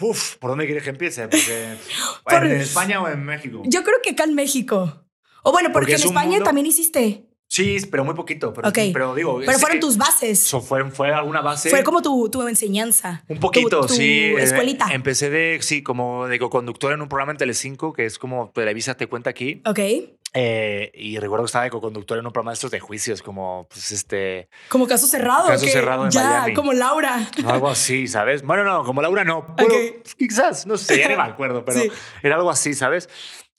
[0.00, 1.22] Uf, ¿por dónde quieres que empiece?
[1.28, 1.74] Porque,
[2.24, 3.62] Por- ¿En España o en México?
[3.66, 5.04] Yo creo que acá en México.
[5.42, 7.26] O bueno, porque, Porque es en España mundo- también hiciste.
[7.52, 8.52] Sí, pero muy poquito.
[8.54, 8.78] Pero, Ok.
[8.92, 9.40] pero digo...
[9.44, 10.40] Pero fueron tus bases.
[10.46, 11.68] Eso fue, fue alguna base...
[11.68, 13.24] Fue como tu, tu enseñanza.
[13.28, 14.02] Un poquito, tu, tu sí.
[14.08, 14.86] eh, escuelita.
[14.92, 18.94] Empecé de, sí, como de co-conductor en un programa en Telecinco, que es como Televisa
[18.96, 19.62] te cuenta aquí.
[19.66, 19.80] Ok.
[20.32, 23.66] Eh, y recuerdo que estaba de co-conductor en un programa de estos de juicios, como,
[23.68, 24.48] pues, este...
[24.68, 25.48] Como caso cerrado.
[25.48, 26.54] Caso que cerrado en ya, Miami.
[26.54, 27.28] como Laura.
[27.46, 28.42] Algo así, ¿sabes?
[28.42, 29.42] Bueno, no, como Laura no.
[29.56, 30.06] Bueno, Ok.
[30.18, 31.90] quizás, no sé, ya ni me acuerdo, pero Sí.
[32.22, 33.08] era algo así, ¿sabes?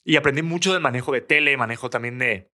[0.04, 2.50] Y aprendí mucho del manejo de tele, manejo también de,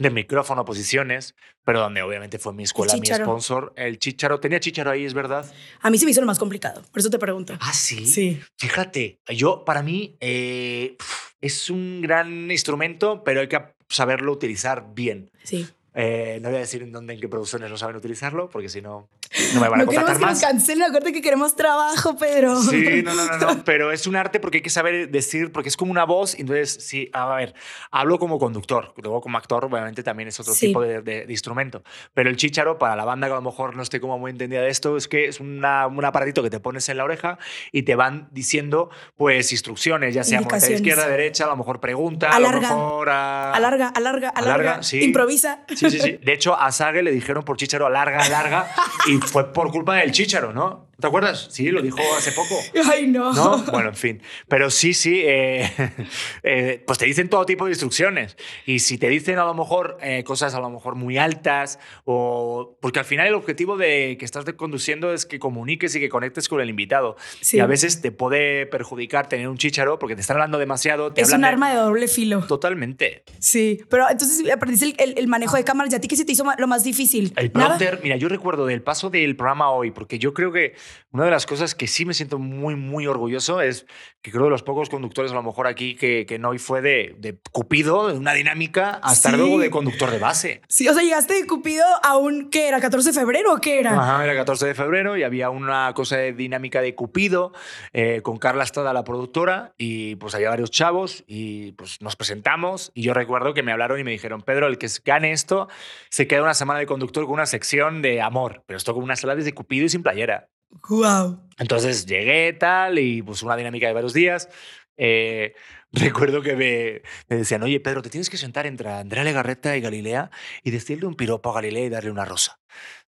[0.00, 3.74] de micrófono, posiciones, pero donde obviamente fue mi escuela, mi sponsor.
[3.76, 5.44] El chicharo, tenía chicharo ahí, es verdad.
[5.82, 7.56] A mí se me hizo lo más complicado, por eso te pregunto.
[7.60, 8.06] Ah, sí.
[8.06, 8.40] Sí.
[8.56, 10.96] Fíjate, yo, para mí, eh,
[11.42, 13.60] es un gran instrumento, pero hay que
[13.90, 15.30] saberlo utilizar bien.
[15.44, 15.68] Sí.
[15.92, 18.80] Eh, no voy a decir en dónde, en qué producciones no saben utilizarlo, porque si
[18.80, 19.10] no,
[19.54, 20.40] no me van a No queremos contratar que nos más.
[20.40, 22.60] cancelen, acuérdate que queremos trabajo, Pedro.
[22.62, 25.68] Sí, no, no, no, no, pero es un arte porque hay que saber decir, porque
[25.68, 27.54] es como una voz, entonces, sí, a ver,
[27.90, 30.68] hablo como conductor, luego como actor, obviamente también es otro Sí.
[30.68, 33.76] tipo de, de- de instrumento, pero el chícharo, para la banda que a lo mejor
[33.76, 36.58] no esté como muy entendida de esto, es que es una, un aparatito que te
[36.60, 37.38] pones en la oreja
[37.72, 40.80] y te van diciendo, pues, instrucciones, ya sea Indicaciones.
[40.80, 42.68] izquierda, derecha, a lo mejor pregunta, Alarga.
[42.68, 43.52] a lo mejor a...
[43.52, 44.60] Alarga, alarga, alarga.
[44.64, 45.00] Alarga, sí.
[45.04, 45.60] Improvisa.
[45.68, 46.18] Sí, sí, sí.
[46.22, 48.66] De hecho, a Sage le dijeron por Chicharo alarga, alarga,
[49.06, 50.89] y fue por culpa del Chicharo, ¿no?
[51.00, 51.48] ¿Te acuerdas?
[51.50, 52.54] Sí, lo dijo hace poco.
[52.90, 53.32] Ay, no.
[53.32, 53.58] ¿No?
[53.64, 54.22] Bueno, en fin.
[54.48, 55.70] Pero sí, sí, eh,
[56.42, 58.36] eh, pues te dicen todo tipo de instrucciones.
[58.66, 62.76] Y si te dicen a lo mejor eh, cosas a lo mejor muy altas, o
[62.80, 66.08] porque al final el objetivo de que estás de- conduciendo es que comuniques y que
[66.08, 67.16] conectes con el invitado.
[67.40, 67.56] Sí.
[67.56, 71.12] Y a veces te puede perjudicar tener un chicharo porque te están hablando demasiado.
[71.12, 72.42] Te Es un de- arma de doble filo.
[72.46, 73.24] Totalmente.
[73.38, 75.92] Sí, pero entonces aprendiste el, el- el manejo de cámaras.
[75.92, 77.32] ¿Y a ti qué se te hizo lo más difícil?
[77.36, 80.74] El prompter, mira, yo recuerdo del paso del programa hoy, porque yo creo que
[81.12, 83.86] una de las cosas que sí me siento muy, muy orgulloso es
[84.22, 87.16] que creo de los pocos conductores a lo mejor aquí que, que no fue de,
[87.18, 89.36] de Cupido, de una dinámica, hasta Sí.
[89.36, 90.60] luego de conductor de base.
[90.68, 92.78] Sí, o sea, llegaste de Cupido a un, ¿qué era?
[92.80, 93.92] ¿14 de febrero o qué era?
[93.92, 97.52] Ajá, era 14 de febrero y había una cosa de dinámica de Cupido
[97.92, 102.92] eh, con Carla Estrada, la productora, y pues había varios chavos y pues nos presentamos
[102.94, 105.68] y yo recuerdo que me hablaron y me dijeron, Pedro, el que gane esto
[106.10, 109.20] se queda una semana de conductor con una sección de amor, pero esto con unas
[109.20, 110.48] salas de Cupido y sin playera.
[110.88, 111.40] Wow.
[111.58, 114.48] Entonces llegué tal y pues una dinámica de varios días.
[114.96, 115.54] Eh,
[115.92, 119.80] recuerdo que me, me decían, oye Pedro, te tienes que sentar entre Andrea Legarreta y
[119.80, 120.30] Galilea
[120.62, 122.60] y decirle un piropo a Galilea y darle una rosa.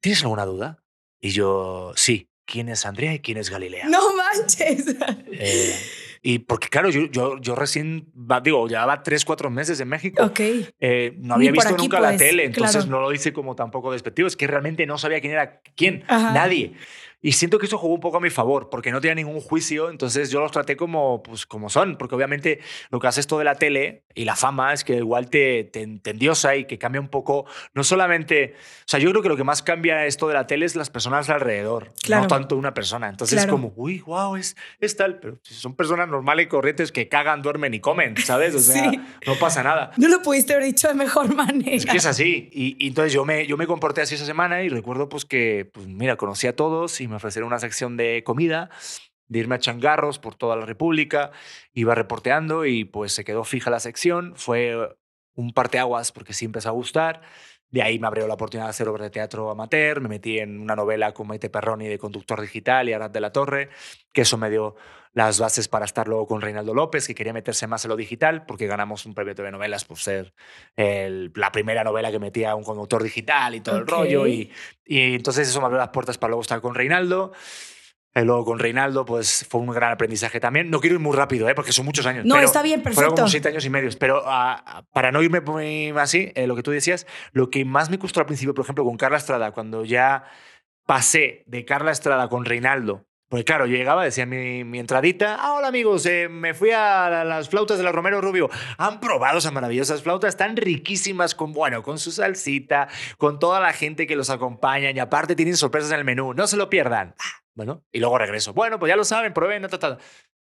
[0.01, 0.83] ¿Tienes alguna duda?
[1.21, 2.29] Y yo, sí.
[2.45, 3.89] ¿Quién es Andrea y quién es Galilea?
[3.91, 4.97] No manches.
[5.31, 5.75] Eh,
[6.23, 8.11] y porque claro, yo, yo, yo recién,
[8.43, 10.25] digo, llevaba tres, cuatro meses en México.
[10.25, 10.41] ok.
[10.81, 12.91] Eh, no había visto aquí, nunca la pues, tele, entonces claro.
[12.91, 14.29] no lo hice como tampoco despectivo.
[14.29, 16.33] Es que realmente no sabía quién era quién, Ajá.
[16.33, 16.73] nadie.
[17.21, 19.91] Y siento que eso jugó un poco a mi favor, porque no tenía ningún juicio,
[19.91, 23.45] entonces yo los traté como, pues, como son, porque obviamente lo que hace esto de
[23.45, 27.01] la tele y la fama es que igual te, te, te endiosa y que cambia
[27.01, 30.35] un poco, no solamente, o sea, yo creo que lo que más cambia esto de
[30.35, 32.23] la tele es las personas alrededor, Claro.
[32.23, 33.09] no tanto una persona.
[33.09, 33.49] Entonces Claro.
[33.49, 37.43] es como, uy, wow, es, es tal, pero son personas normales y corrientes que cagan,
[37.43, 38.55] duermen y comen, ¿sabes?
[38.55, 39.01] O sea, Sí.
[39.27, 39.91] no pasa nada.
[39.97, 41.73] No lo pudiste haber dicho de mejor manera.
[41.73, 42.49] Es que es así.
[42.53, 45.69] Y, y entonces yo me, yo me comporté así esa semana y recuerdo pues que,
[45.73, 48.71] pues mira, conocí a todos y me ofrecieron una sección de comida,
[49.27, 51.33] de irme a changarros por toda la República.
[51.73, 54.35] Iba reporteando y pues se quedó fija la sección.
[54.37, 54.97] Fue
[55.35, 57.23] un parteaguas porque sí empezó a gustar.
[57.71, 60.01] De ahí me abrió la oportunidad de hacer obras de teatro amateur.
[60.01, 63.31] Me metí en una novela con Maite Perroni de conductor digital y Arad de la
[63.33, 63.69] Torre,
[64.13, 64.75] que eso me dio
[65.13, 68.47] las bases para estar luego con Reinaldo López, que quería meterse más en lo digital,
[68.47, 70.33] porque ganamos un premio TV Novelas por ser
[70.77, 74.27] el- la primera novela que metía a un conductor digital y todo el rollo.
[74.27, 74.53] Y,
[74.87, 77.33] y entonces eso me abrió las puertas para luego estar con Reinaldo.
[78.21, 80.71] Y luego con Reinaldo, pues fue un gran aprendizaje también.
[80.71, 81.55] No quiero ir muy rápido, ¿eh?
[81.55, 82.25] porque son muchos años.
[82.25, 83.15] No, pero está bien, Fueron perfecto.
[83.17, 83.97] como siete años y medios.
[83.97, 87.91] Pero ah, para no irme muy así, eh, lo que tú decías, lo que más
[87.91, 90.25] me costó al principio, por ejemplo, con Carla Estrada, cuando ya
[90.87, 93.05] pasé de Carla Estrada con Reinaldo.
[93.31, 97.11] Porque claro, yo llegaba, decía mi, mi entradita, ah, hola amigos, eh, me fui a
[97.11, 98.49] la- las flautas de la Romero Rubio.
[98.79, 103.75] Han probado esas maravillosas flautas tan riquísimas, con, bueno, con su salsita, con toda la
[103.75, 107.15] gente que los acompaña y aparte tienen sorpresas en el menú, no se lo pierdan.
[107.19, 108.55] Ah, Bueno, y luego regreso.
[108.55, 109.99] Bueno, pues ya lo saben, prueben, ta, ta, ta.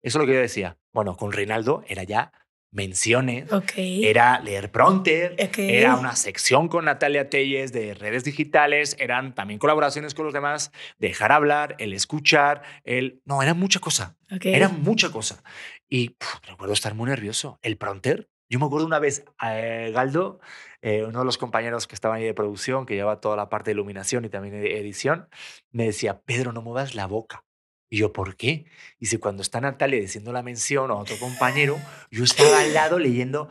[0.03, 0.79] Eso es lo que yo decía.
[0.95, 2.33] Bueno, con Reinaldo era ya
[2.73, 3.73] menciones, Ok.
[3.77, 5.59] era leer prompter, Ok.
[5.59, 10.73] era una sección con Natalia Telles de redes digitales, eran también colaboraciones con los demás,
[10.99, 13.21] dejar hablar, el escuchar, el...
[13.27, 14.47] No, era mucha cosa, ok.
[14.47, 15.45] era mucha cosa.
[15.91, 17.59] Y puf, recuerdo estar muy nervioso.
[17.61, 20.41] El prompter, yo me acuerdo una vez, eh, Galdo,
[20.83, 23.71] eh, uno de los compañeros que estaban ahí de producción, que lleva toda la parte
[23.71, 25.29] de iluminación y también de edición,
[25.71, 27.45] me decía, Pedro, no muevas la boca.
[27.89, 28.67] Y yo, ¿por qué?
[28.99, 31.79] Dice, cuando está Natalia diciendo la mención a otro compañero,
[32.11, 33.51] yo estaba al lado leyendo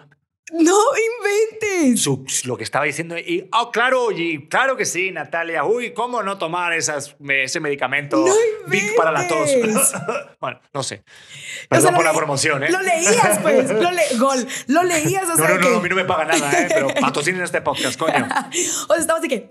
[0.52, 0.78] No
[1.98, 6.24] su- lo que estaba diciendo y, oh, claro, y claro que sí, Natalia, uy, ¿cómo
[6.24, 8.34] no tomar esas, ese medicamento ¡No
[8.68, 9.50] Big para la tos?
[10.40, 11.04] bueno, no sé.
[11.66, 12.70] O Perdón sea, por la promoción, ¿eh?
[12.72, 13.70] Lo leías, pues.
[13.72, 14.48] Lo le gol.
[14.68, 16.68] Lo leías, o No, sea, no, no, que- a mí no me paga nada, ¿eh?
[16.74, 18.28] Pero patrocinen este podcast, coño.
[18.90, 19.50] o sea, estabas de que.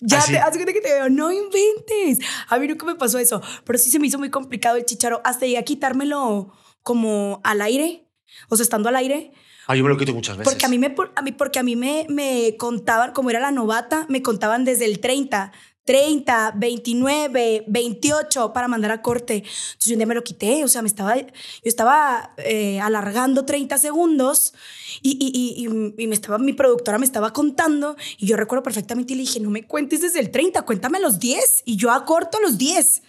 [0.00, 0.30] Ya Así.
[0.32, 2.20] te hace cuenta que te veo, no inventes.
[2.48, 5.20] A mí nunca me pasó eso, pero sí se me hizo muy complicado el chicharo
[5.24, 6.52] hasta llegué a quitármelo
[6.84, 8.04] como al aire,
[8.48, 9.32] o sea, estando al aire,
[9.68, 10.50] Ah, yo me lo quito muchas veces.
[10.52, 13.52] Porque a mí me, a mí, porque a mí me, me contaban, como era la
[13.52, 15.52] novata, me contaban desde el 30.
[15.84, 19.36] 30, 29, 28 para mandar a corte.
[19.36, 21.26] Entonces yo un día me lo quité, o sea, me estaba, yo
[21.64, 24.52] estaba eh, alargando 30 segundos
[25.00, 29.14] y, y, y, y- me estaba, mi productora me estaba contando y yo recuerdo perfectamente
[29.14, 32.36] y le dije, no me cuentes desde el 30, cuéntame los 10 y yo acorto
[32.36, 33.02] a los 10.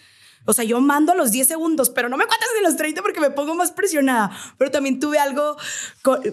[0.46, 3.02] O sea, yo mando a los 10 segundos, pero no me cuentas de los 30
[3.02, 4.30] porque me pongo más presionada.
[4.58, 5.56] Pero también tuve algo,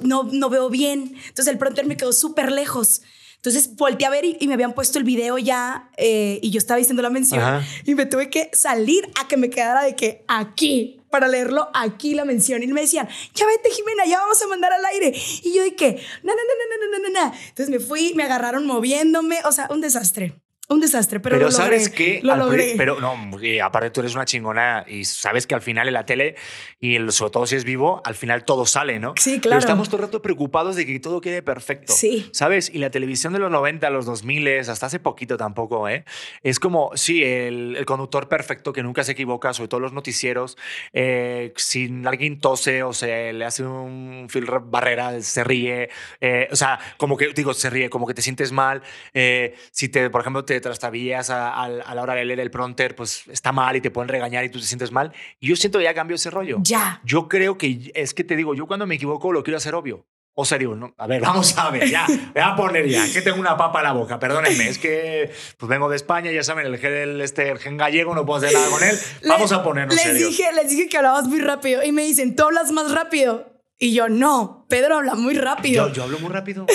[0.01, 1.15] no, no veo bien.
[1.27, 3.01] Entonces el prompter me quedó súper lejos.
[3.37, 6.57] Entonces volteé a ver y, y, me habían puesto el video ya eh, y yo
[6.57, 7.65] estaba diciendo la mención Ajá.
[7.85, 12.13] y me tuve que salir a que me quedara de que aquí para leerlo aquí
[12.15, 15.53] la mención y me decían ya vete Jimena ya vamos a mandar al aire y
[15.53, 18.65] yo de que no no no no no no no entonces me fui me agarraron
[18.65, 20.35] moviéndome o sea un desastre
[20.69, 22.73] un desastre, pero, Pero, lo sabes logré, que lo logré.
[22.77, 23.15] pero no,
[23.63, 26.35] aparte tú eres una chingona y sabes que al final en la tele
[26.81, 29.13] y el- sobre todo si es vivo, al final todo sale, ¿no?
[29.17, 29.59] Sí, Pero claro.
[29.59, 31.93] estamos todo el rato preocupados de que todo quede perfecto.
[31.93, 32.29] Sí.
[32.33, 32.69] ¿Sabes?
[32.73, 36.03] Y la televisión de los 90, los 2000, hasta hace poquito tampoco, ¿eh?
[36.43, 40.57] Es como, sí, el, el conductor perfecto que nunca se equivoca, sobre todo los noticieros,
[40.91, 46.55] eh, si alguien tose o se le hace un fil barrera, se ríe, eh, o
[46.57, 48.81] sea, como que, digo, se ríe, como que te sientes mal,
[49.13, 52.51] eh, si te, por ejemplo, te trastabillas a, a- a la hora de leer el
[52.51, 55.13] prompter, pues está mal y te pueden regañar y tú te sientes mal.
[55.39, 56.57] Y yo siento que ya cambió ese rollo.
[56.61, 57.01] Ya.
[57.03, 60.05] Yo creo que es que te digo, yo cuando me equivoco lo quiero hacer obvio.
[60.39, 60.93] O serio, ¿no?
[60.99, 62.05] A ver, vamos a ver, ya.
[62.07, 64.69] Voy a poner ya, que tengo una papa en la boca, perdónenme.
[64.69, 68.23] Es que pues vengo de España, ya saben, el gen, este, el gen gallego, no
[68.23, 68.95] puedo hacer nada con él.
[69.27, 70.29] Vamos a ponernos les serios.
[70.29, 73.51] Dije, les dije que hablabas muy rápido y me dicen, ¿tú hablas más rápido?
[73.79, 75.87] Y yo, no, Pedro habla muy rápido.
[75.87, 76.67] Yo, yo hablo muy rápido.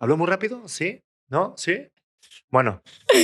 [0.00, 0.68] ¿Hablo muy rápido?
[0.68, 1.02] ¿Sí?
[1.28, 1.54] ¿No?
[1.56, 1.88] ¿Sí?
[2.50, 2.82] Bueno.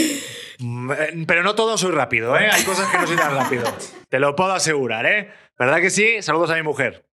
[0.60, 2.48] Mm, eh, Pero no todo soy rápido, ¿eh?
[2.48, 3.64] Hay cosas que no soy tan rápido.
[4.08, 5.32] Te lo puedo asegurar, ¿eh?
[5.58, 6.22] ¿Verdad que sí?
[6.22, 7.04] Saludos a mi mujer.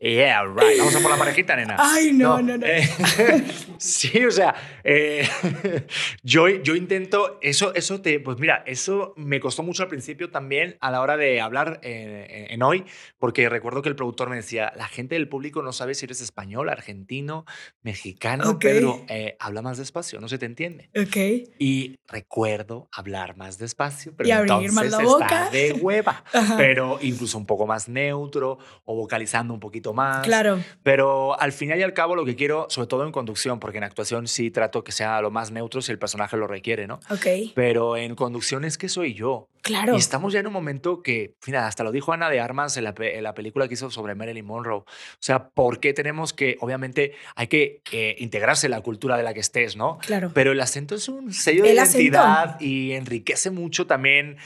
[0.00, 0.78] Yeah, right.
[0.78, 1.76] Vamos a por la parejita, nena.
[1.78, 2.64] Ay, no, no, no.
[2.66, 2.88] eh,
[3.78, 5.28] sí, o sea, eh,
[6.22, 10.78] yo, yo intento, eso, eso te, pues mira, eso me costó mucho al principio también
[10.80, 12.84] a la hora de hablar eh, en hoy,
[13.18, 16.22] porque recuerdo que el productor me decía, la gente del público no sabe si eres
[16.22, 17.44] español, argentino,
[17.82, 18.60] mexicano, Ok.
[18.60, 20.90] Pedro, eh, habla más despacio, no se te entiende.
[20.98, 21.16] Ok.
[21.58, 25.50] Y recuerdo hablar más despacio, pero Y abrir entonces más la está boca.
[25.50, 26.56] de hueva, Ajá.
[26.56, 30.24] pero incluso un poco más neutro o vocalizando un poquito más.
[30.24, 30.58] Claro.
[30.82, 33.84] Pero al final y al cabo lo que quiero, sobre todo en conducción, porque en
[33.84, 37.00] actuación sí trato que sea lo más neutro si el personaje lo requiere, ¿no?
[37.10, 37.26] Ok.
[37.54, 39.48] Pero en conducción es que soy yo.
[39.62, 39.94] Claro.
[39.94, 42.84] Y estamos ya en un momento que, mira, hasta lo dijo Ana de Armas en
[42.84, 44.78] la, pe- en la película que hizo sobre Marilyn Monroe.
[44.78, 44.84] O
[45.18, 49.34] sea, ¿por qué tenemos que, obviamente, hay que eh, integrarse en la cultura de la
[49.34, 49.98] que estés, ¿no?
[49.98, 50.30] Claro.
[50.32, 51.98] Pero el acento es un sello de acento.
[52.02, 54.36] identidad y enriquece mucho también.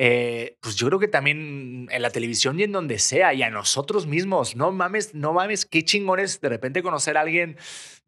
[0.00, 3.50] Eh, pues yo creo que también en la televisión y en donde sea, y a
[3.50, 4.54] nosotros mismos.
[4.54, 7.56] No mames, no mames, qué chingón es de repente conocer a alguien,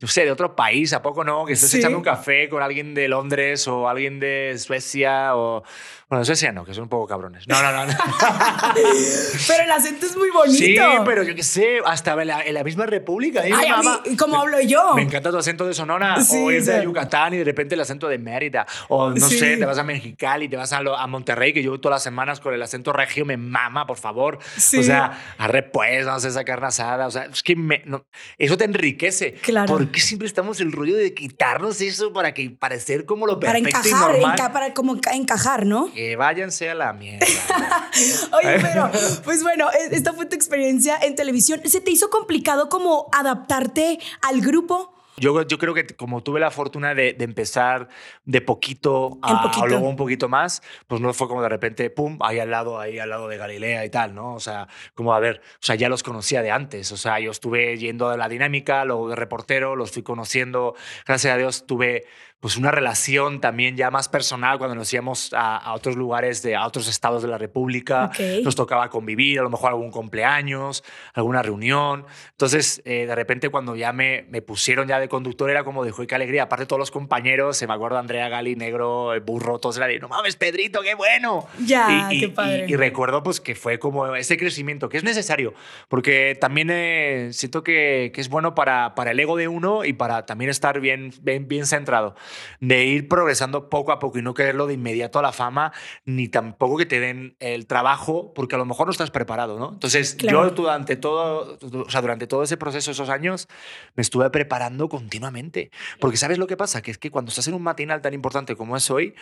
[0.01, 1.45] no sé, de otro país, ¿a poco no?
[1.45, 1.79] Que estés Sí.
[1.79, 5.63] echando un café con alguien de Londres o alguien de Suecia o.
[6.09, 7.47] Bueno, Suecia no, que son un poco cabrones.
[7.47, 7.87] No, no, no.
[7.87, 7.93] no.
[9.47, 10.57] Pero el acento es muy bonito.
[10.57, 13.47] sí, pero yo qué sé, hasta en la, en la misma república.
[13.47, 13.53] ¿eh?
[13.55, 14.95] Ay, a mí, Mamá, ¿y cómo hablo yo?
[14.95, 16.79] Me encanta tu acento de Sonora Sí, o sea.
[16.79, 19.85] de Yucatán y de repente el acento de Mérida o no sé, te vas a
[19.85, 22.93] Mexicali, te vas a, lo- a Monterrey que yo todas las semanas con el acento
[22.93, 24.39] regio me mama, por favor.
[24.57, 24.79] Sí.
[24.79, 28.05] O sea, arre pues, vamos a hacer carne asada, o sea, es que me- no,
[28.39, 29.35] eso te enriquece.
[29.35, 29.77] Claro.
[29.91, 33.55] ¿Por qué siempre estamos el rollo de quitarnos eso para que parecer como lo para
[33.55, 34.39] perfecto y encajar, normal?
[34.39, 35.93] enca- para como enca- encajar, ¿no?
[35.93, 37.27] Que váyanse a la mierda.
[38.41, 38.89] Oye, pero,
[39.25, 41.61] pues bueno, e- esta fue tu experiencia en televisión.
[41.65, 44.95] ¿Se te hizo complicado como adaptarte al grupo?
[45.21, 47.89] Yo, yo creo que como tuve la fortuna de, de empezar
[48.25, 49.65] de poquito a, poquito.
[49.65, 52.81] a luego un poquito más, pues no fue como de repente, pum, ahí al lado,
[52.81, 54.35] ahí al lado de Galilea y tal, ¿no?
[54.35, 57.31] O sea, como a ver, o sea, ya los conocía de antes, o sea, yo
[57.31, 60.75] estuve yendo a la dinámica, luego de reportero, los fui conociendo,
[61.07, 62.07] gracias a Dios tuve
[62.41, 66.57] pues una relación también ya más personal cuando nos íbamos a, a otros lugares, de,
[66.57, 68.11] a otros estados de la República,
[68.43, 70.83] nos tocaba convivir, a lo mejor algún cumpleaños,
[71.15, 72.07] alguna reunión.
[72.33, 75.91] Entonces, eh, de repente, cuando ya me, me pusieron ya de conductor, era como de
[75.91, 76.45] "Joder, qué alegría.
[76.45, 79.99] Aparte, todos los compañeros, se me acuerdo Andrea Gali, Negro, el Burro, todos eran de
[79.99, 81.47] no mames, Pedrito, qué bueno.
[81.67, 82.65] Ya, y, y- qué padre.
[82.67, 85.53] y- y recuerdo pues que fue como ese crecimiento que es necesario,
[85.89, 89.93] porque también eh, siento que, que es bueno para, para el ego de uno y
[89.93, 92.15] para también estar bien, bien, bien centrado,
[92.61, 95.73] de ir progresando poco a poco y no quererlo de inmediato a la fama,
[96.05, 99.73] ni tampoco que te den el trabajo, porque a lo mejor no estás preparado, ¿no?
[99.73, 100.45] Entonces, Claro.
[100.45, 103.49] yo durante todo, o sea, durante todo ese proceso, esos años,
[103.95, 106.83] me estuve preparando continuamente, porque ¿sabes lo que pasa?
[106.83, 109.15] Que es que cuando estás en un matinal tan importante como es hoy,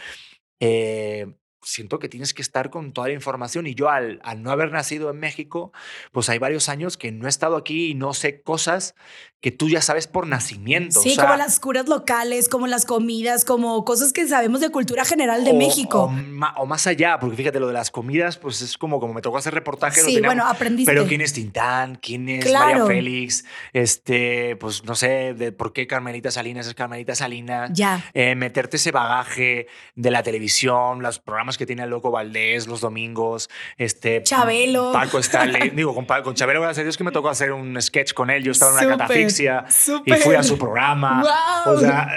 [0.61, 1.27] eh,
[1.61, 4.71] siento que tienes que estar con toda la información y yo al, al no haber
[4.71, 5.73] nacido en México,
[6.13, 8.95] pues hay varios años que no he estado aquí y no sé cosas
[9.41, 11.01] que tú ya sabes por nacimiento.
[11.01, 14.71] Sí, o sea, como las curas locales, como las comidas, como cosas que sabemos de
[14.71, 16.13] cultura general de o- México.
[16.57, 19.39] O, más allá, porque fíjate, lo de las comidas, pues es como, como me tocó
[19.39, 20.01] hacer reportaje.
[20.01, 20.91] Sí, bueno, aprendiste.
[20.93, 21.95] Pero ¿quién es Tintán?
[21.97, 22.65] ¿Quién es Claro.
[22.67, 23.45] María Félix?
[23.73, 27.71] Este, pues no sé, de por qué Carmelita Salinas es Carmelita Salinas.
[27.73, 28.05] Ya.
[28.15, 32.81] Eh, meterte ese bagaje de la televisión, los programas que tiene el Loco Valdés los
[32.81, 34.91] domingos, este Chabelo.
[34.93, 35.71] Paco Stanley.
[35.71, 38.43] Digo, con, con Chabelo, gracias a Dios que me tocó hacer un sketch con él.
[38.43, 39.07] Yo estaba en una
[40.05, 41.23] Y fui a su programa.
[41.67, 42.09] O sea,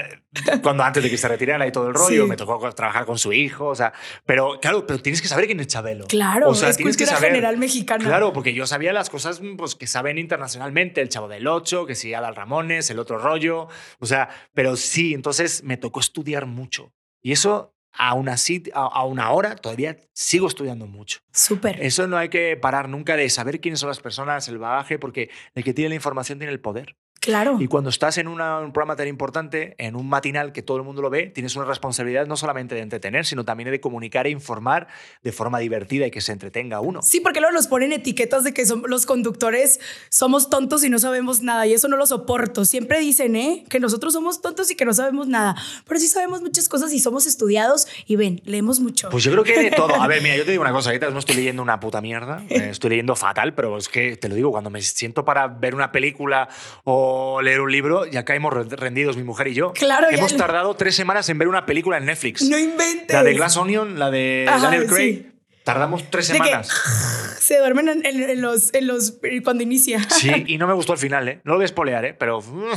[0.63, 2.29] cuando antes de que se retirara y todo el rollo, Sí.
[2.29, 3.67] me tocó trabajar con su hijo.
[3.67, 3.91] O sea,
[4.25, 6.05] pero claro, pero tienes que saber quién es Chabelo.
[6.07, 7.31] Claro, o sea, es tienes que saber.
[7.31, 8.03] general mexicana.
[8.05, 11.95] Claro, porque yo sabía las cosas pues, que saben internacionalmente, el Chavo del Ocho, que
[11.95, 13.67] sí, Adal Ramones, el otro rollo.
[13.99, 16.93] O sea, pero sí, entonces me tocó estudiar mucho.
[17.21, 21.19] Y eso, aún así, a, aún ahora, todavía sigo estudiando mucho.
[21.31, 21.81] Súper.
[21.81, 25.29] Eso no hay que parar nunca de saber quiénes son las personas, el bagaje, porque
[25.55, 26.95] el que tiene la información tiene el poder.
[27.21, 27.57] Claro.
[27.59, 30.83] Y cuando estás en una- un programa tan importante, en un matinal que todo el
[30.83, 34.31] mundo lo ve, tienes una responsabilidad no solamente de entretener, sino también de comunicar e
[34.31, 34.87] informar
[35.21, 37.03] de forma divertida y que se entretenga uno.
[37.03, 39.79] Sí, porque luego nos ponen etiquetas de que son, los conductores
[40.09, 41.67] somos tontos y no sabemos nada.
[41.67, 42.65] Y eso no lo soporto.
[42.65, 43.65] Siempre dicen, ¿eh?
[43.69, 45.55] Que nosotros somos tontos y que no sabemos nada.
[45.87, 47.87] Pero sí sabemos muchas cosas y somos estudiados.
[48.07, 49.09] Y ven, leemos mucho.
[49.11, 49.93] Pues yo creo que de todo.
[50.01, 52.43] A ver, mira, yo te digo una cosa, ahorita no estoy leyendo una puta mierda,
[52.49, 55.75] eh, estoy leyendo fatal, pero es que te lo digo, cuando me siento para ver
[55.75, 56.49] una película
[56.83, 57.10] o
[57.41, 59.73] leer un libro, ya caemos re- rendidos mi mujer y yo.
[59.73, 62.41] Claro, Hemos tardado tres semanas en ver una película en Netflix.
[62.43, 63.13] no inventes.
[63.13, 65.13] La de Glass Onion, la de Ajá, Daniel Craig.
[65.23, 65.27] sí.
[65.63, 66.69] Tardamos tres De que- semanas.
[67.39, 69.19] Se duermen en, en- en los, en los.
[69.43, 70.01] cuando inicia.
[70.09, 71.41] Sí, y no me gustó el final, ¿eh?
[71.43, 72.13] No lo voy a espolear, ¿eh?
[72.17, 72.71] Pero uh,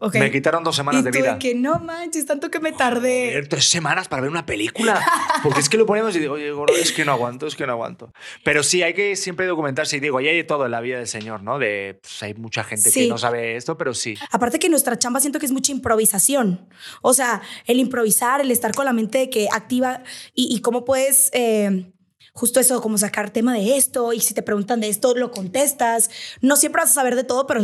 [0.00, 0.14] Ok.
[0.14, 1.32] me quitaron dos semanas y de tú vida.
[1.32, 3.30] de que no manches, tanto que me tardé.
[3.30, 5.04] Joder, tres semanas para ver una película.
[5.42, 7.66] Porque es que lo ponemos y digo, oye, gordo, es que no aguanto, es que
[7.66, 8.12] no aguanto.
[8.44, 10.98] Pero sí, hay que siempre documentarse y digo, y hay de todo en la vida
[10.98, 11.58] del Señor, ¿no?
[11.58, 13.00] De, pues, hay mucha gente Sí.
[13.02, 14.14] que no sabe esto, pero sí.
[14.30, 16.68] Aparte que nuestra chamba siento que es mucha improvisación.
[17.02, 20.02] O sea, el improvisar, el estar con la mente que activa
[20.34, 21.30] y, y cómo puedes...
[21.32, 21.90] eh,
[22.34, 26.08] Justo eso, como sacar tema de esto y si te preguntan de esto, lo contestas.
[26.40, 27.62] No siempre vas a saber de todo, pero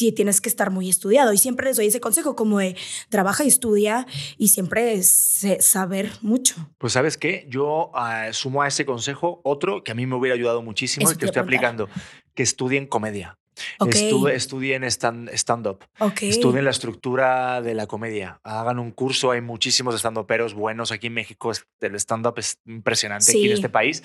[0.00, 1.32] sí tienes que estar muy estudiado.
[1.32, 2.74] Y siempre les doy ese consejo como de
[3.10, 4.06] trabaja y estudia
[4.38, 6.54] y siempre es, saber mucho.
[6.78, 10.34] Pues sabes qué, yo ah, sumo a ese consejo otro que a mí me hubiera
[10.34, 11.88] ayudado muchísimo Eso y que estoy aplicando,
[12.34, 13.36] que estudien comedia.
[13.78, 13.90] Ok.
[13.94, 15.84] Estu- estudien stand- stand-up.
[15.98, 16.22] Ok.
[16.22, 18.40] Estudien la estructura de la comedia.
[18.44, 19.30] Hagan un curso.
[19.30, 21.52] Hay muchísimos stand-uperos buenos aquí en México.
[21.80, 23.46] El stand-up es impresionante aquí Sí.
[23.48, 24.02] en este país.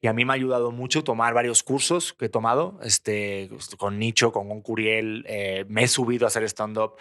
[0.00, 3.98] Y a mí me ha ayudado mucho tomar varios cursos que he tomado este, con
[3.98, 5.24] Nicho, con Gon Curiel.
[5.26, 6.92] eh, me he subido a hacer stand-up.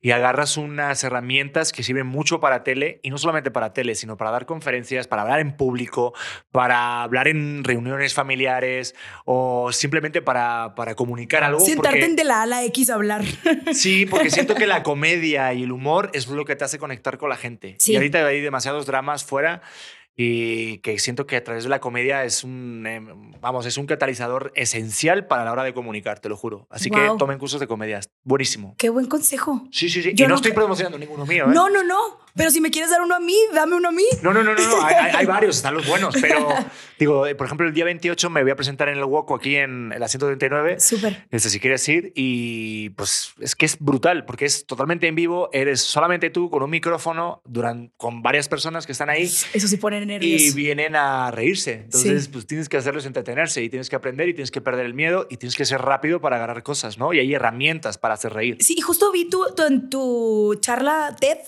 [0.00, 3.00] Y agarras unas herramientas que sirven mucho para tele.
[3.02, 6.14] Y no solamente para tele, sino para dar conferencias, para hablar en público,
[6.50, 11.60] para hablar en reuniones familiares o simplemente para, para comunicar algo.
[11.60, 13.24] Sentarte porque- en de la A la X a hablar.
[13.72, 17.18] Sí, porque siento que la comedia y el humor es lo que te hace conectar
[17.18, 17.76] con la gente.
[17.78, 17.92] Sí.
[17.92, 19.62] Y ahorita hay demasiados dramas fuera
[20.18, 23.00] y que siento que a través de la comedia es un, eh,
[23.40, 26.66] vamos, es un catalizador esencial para la hora de comunicar, te lo juro.
[26.70, 28.00] Así que tomen cursos de comedia.
[28.24, 28.74] Buenísimo.
[28.78, 29.66] Qué buen consejo.
[29.70, 30.12] Sí, sí, sí.
[30.14, 31.52] Yo y no, no estoy promocionando ninguno mío, ¿eh?
[31.52, 32.18] No, no, no.
[32.36, 34.04] Pero si me quieres dar uno a mí, dame uno a mí.
[34.22, 34.84] No, no, no, no, no.
[34.84, 36.48] Hay, hay- varios, están los buenos, pero
[36.98, 39.88] digo, por ejemplo, el día 28 me voy a presentar en el Woco aquí en
[39.98, 40.78] la 139.
[40.80, 41.26] Súper.
[41.30, 45.48] Este, si quieres ir y pues es que es brutal porque es totalmente en vivo,
[45.52, 49.76] eres solamente tú con un micrófono durante, con varias personas que están ahí Eso sí
[49.78, 50.40] pone nervios.
[50.42, 51.72] y vienen a reírse.
[51.84, 52.30] Entonces, Sí.
[52.32, 55.26] pues tienes que hacerles entretenerse y tienes que aprender y tienes que perder el miedo
[55.30, 57.12] y tienes que ser rápido para agarrar cosas, ¿no?
[57.12, 58.58] Y hay herramientas para hacer reír.
[58.60, 61.38] Sí, y justo vi tu, tu- en tu charla TED,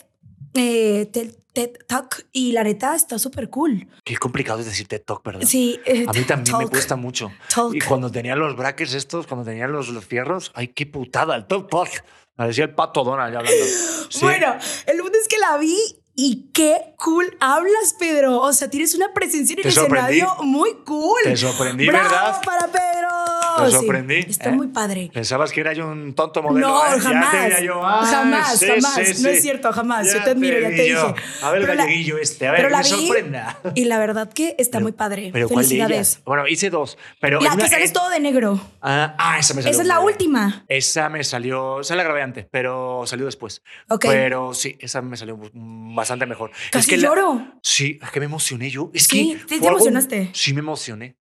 [0.55, 3.87] eh, TED, TED Talk, y la neta está súper cool.
[4.05, 5.43] Qué complicado es decir TED Talk, ¿verdad?
[5.47, 5.79] Sí.
[5.87, 7.31] eh, A mí también me cuesta mucho.
[7.55, 7.75] Talk.
[7.75, 11.47] Y cuando tenía los brackets estos, cuando tenía los, los fierros, ay, qué putada, el
[11.47, 11.91] Talk Talk.
[12.37, 13.65] Parecía el pato Donald ya hablando.
[14.11, 14.21] Sí.
[14.23, 14.57] Bueno,
[14.87, 15.77] el lunes que la vi
[16.21, 18.41] y qué cool hablas, Pedro.
[18.41, 20.17] O sea, tienes una presencia en el sorprendí.
[20.19, 21.21] escenario muy cool.
[21.23, 22.41] Te sorprendí, ¡Bravo ¿verdad?
[22.45, 23.09] para Pedro!
[23.59, 24.15] Te Sí, sorprendí.
[24.29, 24.53] está ¿eh?
[24.53, 25.11] muy padre.
[25.15, 26.67] Pensabas que era yo un tonto modelo.
[26.69, 26.99] No, ¿eh?
[27.01, 27.61] Jamás.
[27.63, 28.95] yo, ah, jamás, sí, jamás.
[29.17, 30.07] sí, No es cierto, jamás.
[30.09, 31.07] Ya yo te admiro, ya te yo.
[31.09, 31.23] dije.
[31.43, 33.59] A ver el Pero la- galleguillo este, a ver, me sorprenda.
[33.77, 35.31] Y la verdad que está muy padre.
[35.33, 36.21] Pero ¿cuál de Felicidades.
[36.25, 36.99] Bueno, hice dos.
[37.21, 38.61] Pero La una- que sales eh, todo de negro.
[38.83, 39.73] Ah, ah, esa me salió.
[39.75, 40.65] Esa es la última.
[40.69, 43.63] Esa me salió, esa la grabé antes, pero salió después.
[43.89, 44.05] Ok.
[44.09, 46.51] Pero sí, esa me salió mm, bastante mejor.
[46.73, 47.47] Casi la- lloro.
[47.63, 48.91] sí, es que me emocioné yo.
[48.95, 50.31] Es Sí, que sí te algo- emocionaste.
[50.33, 51.17] Sí, me emocioné.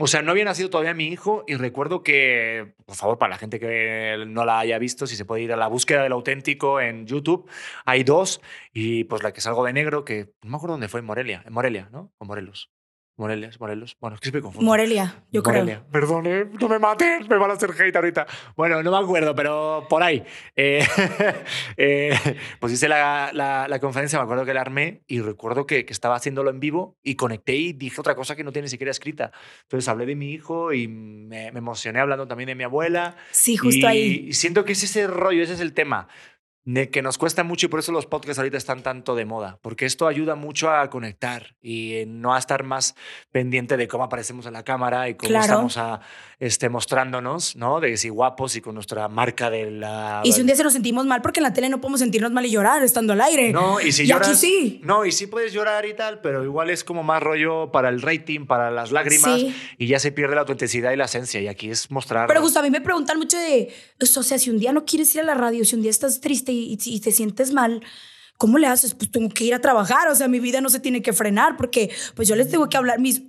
[0.00, 3.38] O sea, no había nacido todavía mi hijo y recuerdo que, por favor, para la
[3.38, 6.78] gente que no la haya visto, si se puede ir a la búsqueda del auténtico
[6.78, 7.48] en YouTube,
[7.86, 8.40] hay dos
[8.74, 11.42] y pues la que salgo de negro, que no me acuerdo dónde fue, en Morelia,
[11.46, 12.12] en Morelia, ¿no?
[12.18, 12.70] O Morelos.
[13.18, 13.96] Morelia, Morelos.
[14.00, 14.64] Bueno, es que me confundo.
[14.64, 15.82] Morelia, yo Morelia.
[15.92, 18.26] Perdón, eh, no me maten, me van a hacer hate ahorita.
[18.56, 20.24] Bueno, no me acuerdo, pero por ahí.
[20.56, 20.86] Eh,
[21.76, 22.14] eh,
[22.60, 25.92] pues hice la, la- la conferencia, me acuerdo que la armé y recuerdo que, que
[25.92, 28.90] estaba haciéndolo en vivo y conecté y dije otra cosa que no tiene ni siquiera
[28.90, 29.32] escrita.
[29.62, 33.14] Entonces hablé de mi hijo y me, me emocioné hablando también de mi abuela.
[33.16, 33.24] creo.
[33.32, 34.26] Sí, justo y, ahí.
[34.28, 36.08] y siento que es ese rollo, ese es el tema.
[36.64, 39.58] De que nos cuesta mucho y por eso los podcasts ahorita están tanto de moda,
[39.62, 42.94] porque esto ayuda mucho a conectar y eh, no a estar más
[43.30, 45.44] pendiente de cómo aparecemos en la cámara y cómo Claro.
[45.44, 46.00] estamos a,
[46.40, 47.80] este, mostrándonos, ¿no?
[47.80, 50.20] De si guapos y con nuestra marca de la...
[50.24, 52.32] Y si un día se nos sentimos mal, porque en la tele no podemos sentirnos
[52.32, 53.50] mal y llorar estando al aire.
[53.50, 54.28] No, y si y lloras...
[54.28, 54.80] aquí sí.
[54.84, 58.02] No, y sí puedes llorar y tal, pero igual es como más rollo para el
[58.02, 59.54] rating, para las lágrimas Sí.
[59.78, 62.26] y ya se pierde la autenticidad y la esencia y aquí es mostrar...
[62.28, 65.14] Pero justo a mí me preguntan mucho de, o sea, si un día no quieres
[65.14, 67.82] ir a la radio, si un día estás triste y, y- y te sientes mal,
[68.36, 68.94] ¿cómo le haces?
[68.94, 71.56] Pues tengo que ir a trabajar, o sea, mi vida no se tiene que frenar
[71.56, 73.22] porque pues yo les tengo que hablar, mis,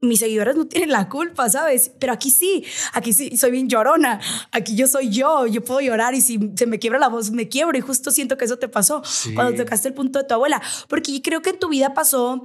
[0.00, 1.92] mis seguidores no tienen la culpa, ¿sabes?
[2.00, 4.20] Pero aquí sí, aquí sí, soy bien llorona,
[4.50, 7.48] aquí yo soy yo, yo puedo llorar y si se me quiebra la voz, me
[7.48, 9.32] quiebro y justo siento que eso te pasó Sí.
[9.34, 12.44] cuando tocaste el punto de tu abuela, porque creo que en tu vida pasó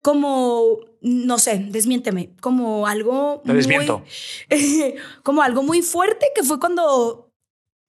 [0.00, 3.40] como, no sé, desmiénteme, como algo...
[3.44, 4.02] Te desmiento.
[4.50, 7.30] muy- como algo muy fuerte que fue cuando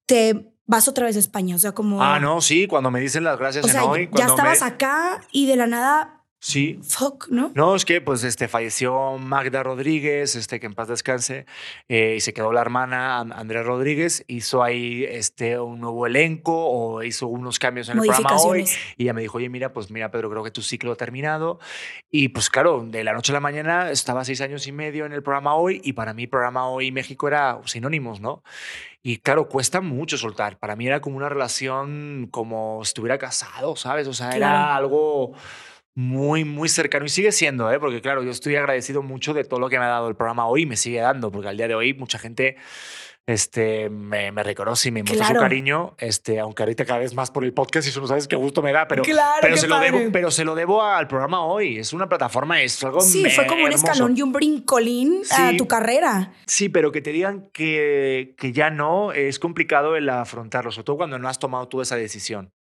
[0.07, 2.01] te vas otra vez a España, o sea, como...
[2.01, 4.09] Ah, no, sí, cuando me dicen las gracias O sea, en hoy.
[4.14, 4.68] ya estabas me...
[4.68, 7.54] acá y de la nada, Sí, fuck, ¿no?
[7.56, 11.46] No, es que pues este, falleció Magda Rodríguez, este, que en paz descanse,
[11.88, 16.54] eh, y se quedó la hermana An- Andrea Rodríguez, hizo ahí este, un nuevo elenco
[16.54, 18.66] o hizo unos cambios en el programa hoy.
[18.98, 21.60] Y ella me dijo, oye, mira, pues mira, Pedro, creo que tu ciclo ha terminado.
[22.12, 25.14] Y pues claro, de la noche a la mañana estaba seis años y medio en
[25.14, 28.44] el programa hoy y para mí programa hoy México era sinónimos, ¿no?
[29.02, 30.58] Y claro, cuesta mucho soltar.
[30.60, 34.08] Para mí era como una relación como si estuviera casado, ¿sabes?
[34.10, 34.38] O sea, Claro.
[34.38, 35.32] era algo
[35.96, 37.80] muy, muy cercano y sigue siendo, ¿eh?
[37.80, 40.48] porque claro, yo estoy agradecido mucho de todo lo que me ha dado el programa
[40.48, 42.56] hoy y me sigue dando, porque al día de hoy mucha gente
[43.26, 45.39] este, me, me reconoce y me muestra Claro.
[45.39, 48.28] su cariño, este, aunque ahorita cada vez más por el podcast y eso no sabes
[48.28, 51.08] qué gusto me da, pero, Claro, pero, se lo debo, pero se lo debo al
[51.08, 53.86] programa hoy, es una plataforma, es algo Sí, fue como un hermoso.
[53.86, 55.58] escalón y un brincolín a Sí.
[55.58, 56.34] tu carrera.
[56.48, 60.98] Sí, pero que te digan que, que ya no, es complicado el afrontarlo, sobre todo
[60.98, 62.52] cuando no has tomado tú esa decisión.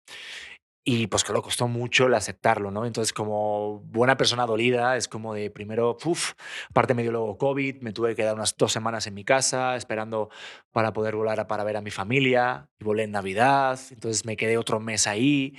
[0.85, 2.85] Y pues que lo costó mucho el aceptarlo, ¿no?
[2.85, 6.33] Entonces, como buena persona dolida, es como de primero, uff,
[6.69, 9.77] aparte me dio luego COVID, me tuve que quedar unas dos semanas en mi casa
[9.77, 10.29] esperando
[10.73, 14.35] para poder volar a, para ver a mi familia, y volé en Navidad, entonces me
[14.35, 15.55] quedé otro mes ahí.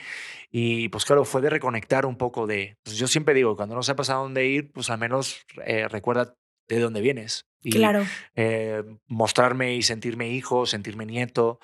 [0.50, 3.82] Y pues claro, fue de reconectar un poco de, pues yo siempre digo, cuando no
[3.82, 6.34] sepas a dónde ir, pues al menos eh, recuerda
[6.68, 7.46] de dónde vienes.
[7.62, 8.04] Y, Claro.
[8.34, 11.60] eh, mostrarme y sentirme hijo, sentirme nieto,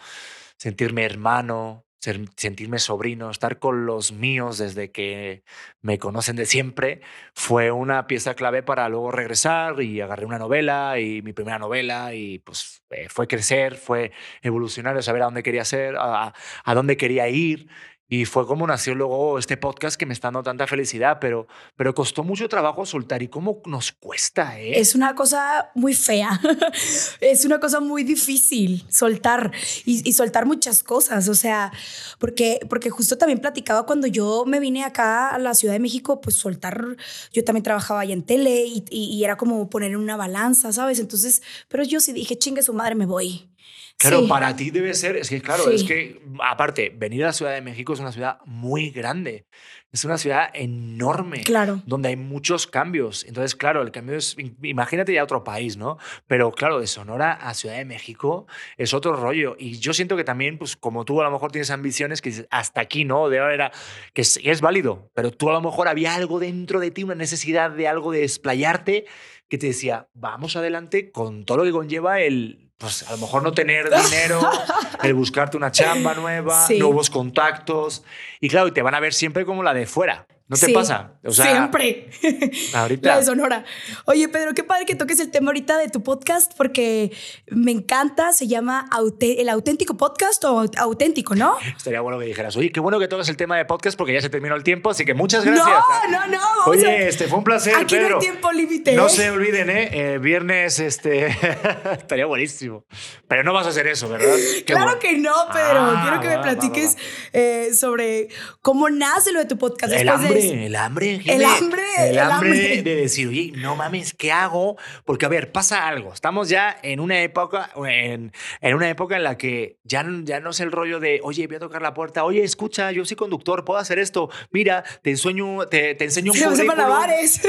[0.56, 5.44] sentirme hermano, sentirme sobrino, estar con los míos desde que
[5.82, 7.02] me conocen de siempre,
[7.34, 12.14] fue una pieza clave para luego regresar y agarré una novela y mi primera novela
[12.14, 16.32] y pues eh, fue crecer, fue evolucionar, saber a dónde quería ser, a,
[16.64, 17.68] a dónde quería ir.
[18.12, 21.46] Y fue como nació luego este podcast que me está dando tanta felicidad, pero,
[21.76, 23.22] pero costó mucho trabajo soltar.
[23.22, 24.80] ¿Y cómo nos cuesta, eh?
[24.80, 26.40] Es una cosa muy fea.
[27.20, 29.52] es una cosa muy difícil soltar
[29.84, 31.28] y, soltar muchas cosas.
[31.28, 31.70] O sea,
[32.18, 36.20] porque, porque justo también platicaba cuando yo me vine acá a la Ciudad de México,
[36.20, 36.96] pues soltar.
[37.32, 40.98] Yo también trabajaba allá en tele y era como poner en una balanza, ¿sabes?
[40.98, 43.49] Entonces, pero yo sí dije, chingue su madre, me voy.
[43.98, 44.28] Claro, Sí.
[44.28, 45.74] para ti debe ser, es que claro, Sí.
[45.74, 49.44] es que aparte, venir a la Ciudad de México es una ciudad muy grande,
[49.92, 51.82] es una ciudad enorme, Claro.
[51.84, 53.24] donde hay muchos cambios.
[53.26, 55.98] Entonces, claro, el cambio es, im- imagínate ya otro país, ¿no?
[56.26, 58.46] Pero claro, de Sonora a Ciudad de México
[58.78, 59.54] es otro rollo.
[59.58, 62.46] Y yo siento que también, pues como tú a lo mejor tienes ambiciones que dices,
[62.50, 63.28] hasta aquí, ¿no?
[63.28, 63.70] De ahora,
[64.14, 67.14] que es, es válido, pero tú a lo mejor había algo dentro de ti, una
[67.16, 69.04] necesidad de algo de desplayarte
[69.48, 73.42] que te decía, vamos adelante con todo lo que conlleva el, pues a lo mejor
[73.42, 74.40] no tener dinero,
[75.02, 76.78] el buscarte una chamba nueva, Sí.
[76.78, 78.02] nuevos contactos.
[78.40, 80.26] Y claro, y te van a ver siempre como la de fuera.
[80.50, 81.12] ¿No te Sí, pasa?
[81.24, 82.10] O sea, Siempre.
[82.74, 83.08] Ahorita.
[83.10, 83.64] La de Sonora.
[84.06, 87.12] Oye, Pedro, qué padre que toques el tema ahorita de tu podcast porque
[87.46, 88.32] me encanta.
[88.32, 88.90] Se llama
[89.20, 91.56] El Auténtico Podcast o Auténtico, ¿no?
[91.76, 94.20] Estaría bueno que dijeras, oye, qué bueno que tocas el tema de podcast porque ya
[94.20, 95.68] se terminó el tiempo, así que muchas gracias.
[96.10, 96.38] No, no, no.
[96.42, 98.94] a- Oye, este fue un placer, Aquí no hay tiempo límite.
[98.96, 99.10] No ¿eh?
[99.10, 99.88] se olviden, ¿eh?
[99.92, 101.28] Eh, viernes, este.
[101.92, 102.84] estaría buenísimo.
[103.28, 104.34] Pero no vas a hacer eso, ¿verdad?
[104.56, 104.98] Qué Claro bueno.
[104.98, 105.80] que no, Pedro.
[105.80, 107.00] Ah, Quiero que va, me va, platiques va,
[107.34, 108.28] eh, sobre
[108.62, 109.92] cómo nace lo de tu podcast.
[109.92, 112.82] El Después de hambre el hambre, el hambre, el el hambre hambre.
[112.82, 114.76] de decir, oye, no mames, ¿qué hago?
[115.04, 116.12] Porque, a ver, pasa algo.
[116.12, 120.50] Estamos ya en una época, en, en una época en la que ya, ya no
[120.50, 123.64] es el rollo de, oye, voy a tocar la puerta, oye, escucha, yo soy conductor,
[123.64, 124.30] puedo hacer esto.
[124.50, 126.88] Mira, te enseño, te, te enseño un para currículum.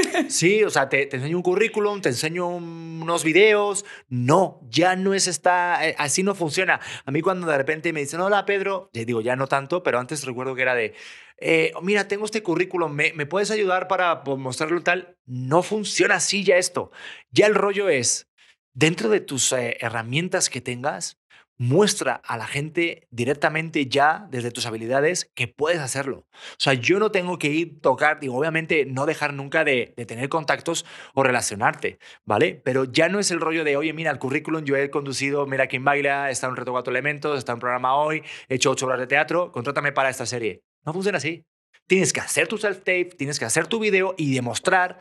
[0.30, 3.86] Sí, o sea, te, te enseño un currículum, te enseño un- unos videos.
[4.10, 6.80] No, ya no es esta, eh, así no funciona.
[7.06, 10.00] A mí cuando de repente me dicen, hola Pedro, le digo, ya no tanto, pero
[10.00, 10.94] antes recuerdo que era de,
[11.42, 15.18] eh, mira, tengo este currículum, ¿me, puedes ayudar para pues, mostrarlo tal?
[15.26, 16.92] No funciona así ya esto.
[17.32, 18.30] Ya el rollo es,
[18.74, 21.18] dentro de tus eh, herramientas que tengas,
[21.58, 26.26] muestra a la gente directamente ya desde tus habilidades que puedes hacerlo.
[26.32, 30.06] O sea, yo no tengo que ir tocar, digo, obviamente no dejar nunca de, de
[30.08, 32.60] tener contactos o relacionarte, ¿vale?
[32.64, 35.68] Pero ya no es el rollo de, oye, mira, el currículum, yo he conducido Mira
[35.68, 38.72] quién baila, está en un reto cuatro elementos, está en un programa hoy, he hecho
[38.72, 40.64] ocho horas de teatro, contrátame para esta serie.
[40.86, 41.46] No funciona así.
[41.88, 45.00] Tienes que hacer tu self-tape, tienes que hacer tu video y demostrar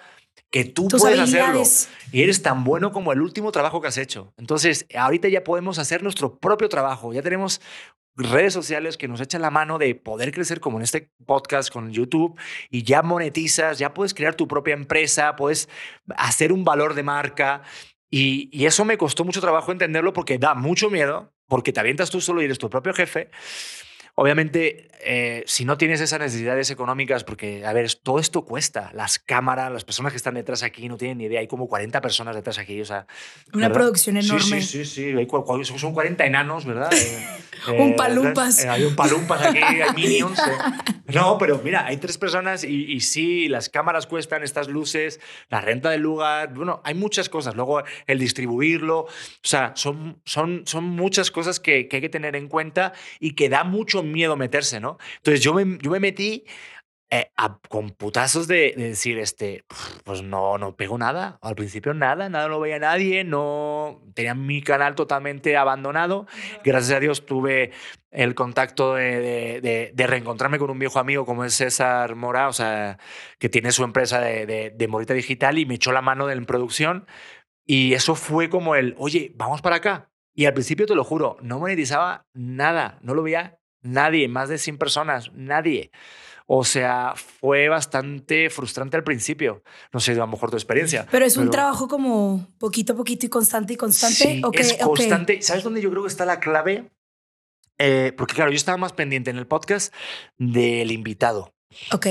[0.50, 1.62] que tú Tus puedes hacerlo.
[2.12, 4.32] Y eres tan bueno como el último trabajo que has hecho.
[4.36, 7.12] Entonces, ahorita ya podemos hacer nuestro propio trabajo.
[7.12, 7.60] Ya tenemos
[8.16, 11.92] redes sociales que nos echan la mano de poder crecer como en este podcast con
[11.92, 12.38] YouTube
[12.70, 15.68] y ya monetizas, ya puedes crear tu propia empresa, puedes
[16.16, 17.62] hacer un valor de marca.
[18.10, 22.10] Y, y eso me costó mucho trabajo entenderlo porque da mucho miedo, porque te avientas
[22.10, 23.30] tú solo y eres tu propio jefe.
[24.16, 28.90] Obviamente, eh, si no tienes esas necesidades económicas, porque, a ver, todo esto cuesta.
[28.94, 31.40] Las cámaras, las personas que están detrás aquí no tienen ni idea.
[31.40, 32.80] Hay como 40 personas detrás aquí.
[32.80, 33.06] O sea,
[33.52, 33.80] Una ¿verdad?
[33.82, 34.62] producción Sí, enorme.
[34.62, 35.12] Sí, sí, sí.
[35.26, 36.90] Cua- son 40 enanos, ¿verdad?
[37.68, 38.64] Eh, Un eh, palumpas.
[38.64, 40.40] eh, hay un palumpas aquí, hay minions.
[41.12, 45.20] No, pero mira, hay tres personas y, y sí, las cámaras cuestan, estas luces,
[45.50, 47.54] la renta del lugar, bueno, hay muchas cosas.
[47.56, 49.08] Luego el distribuirlo, o
[49.42, 53.50] sea, son, son, son muchas cosas que, que hay que tener en cuenta y que
[53.50, 54.89] da mucho miedo meterse, ¿no?
[55.18, 56.44] Entonces yo me, yo me metí
[57.12, 59.64] eh, a- con putazos de, de decir, este,
[60.04, 61.38] pues no, no pego nada.
[61.42, 66.26] Al principio nada, nada lo veía nadie, no tenía mi canal totalmente abandonado.
[66.64, 67.72] Gracias a Dios tuve
[68.12, 72.48] el contacto de, de- de- de reencontrarme con un viejo amigo como es César Mora,
[72.48, 72.98] o sea,
[73.38, 77.06] que tiene su empresa de Morita Digital y me echó la mano en producción.
[77.66, 80.10] Y eso fue como el, oye, vamos para acá.
[80.34, 84.58] Y al principio, te lo juro, no monetizaba nada, no lo veía nadie, más de
[84.58, 85.90] 100 personas, nadie.
[86.52, 89.62] O sea, fue bastante frustrante al principio.
[89.92, 91.06] No sé, a lo mejor tu experiencia.
[91.08, 94.16] Pero es un trabajo como poquito a poquito y constante y constante.
[94.16, 95.40] Sí, es constante.
[95.42, 96.90] ¿Sabes dónde yo creo que está la clave?
[97.78, 99.94] Eh, porque claro, yo estaba más pendiente en el podcast
[100.38, 101.54] del invitado.
[101.92, 102.06] Ok.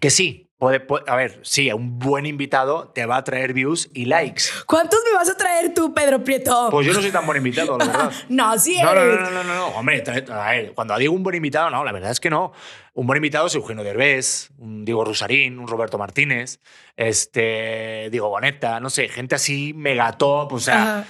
[0.00, 3.90] Que sí, puede, puede- a ver, sí, un buen invitado te va a traer views
[3.92, 4.44] y likes.
[4.66, 6.68] ¿Cuántos me vas a traer tú, Pedro Prieto?
[6.70, 8.12] Pues yo no soy tan buen invitado, la verdad.
[8.28, 9.20] no, sí No, no, eres.
[9.20, 11.92] no, no, no, no, hombre, trae- a ver, cuando digo un buen invitado, no, la
[11.92, 12.52] verdad es que no.
[12.94, 16.60] Un buen invitado es Eugenio Derbez, un Diego Rusarín, un Roberto Martínez,
[16.96, 21.06] este, Diego Boneta, no sé, gente así megatop, o sea, Ajá.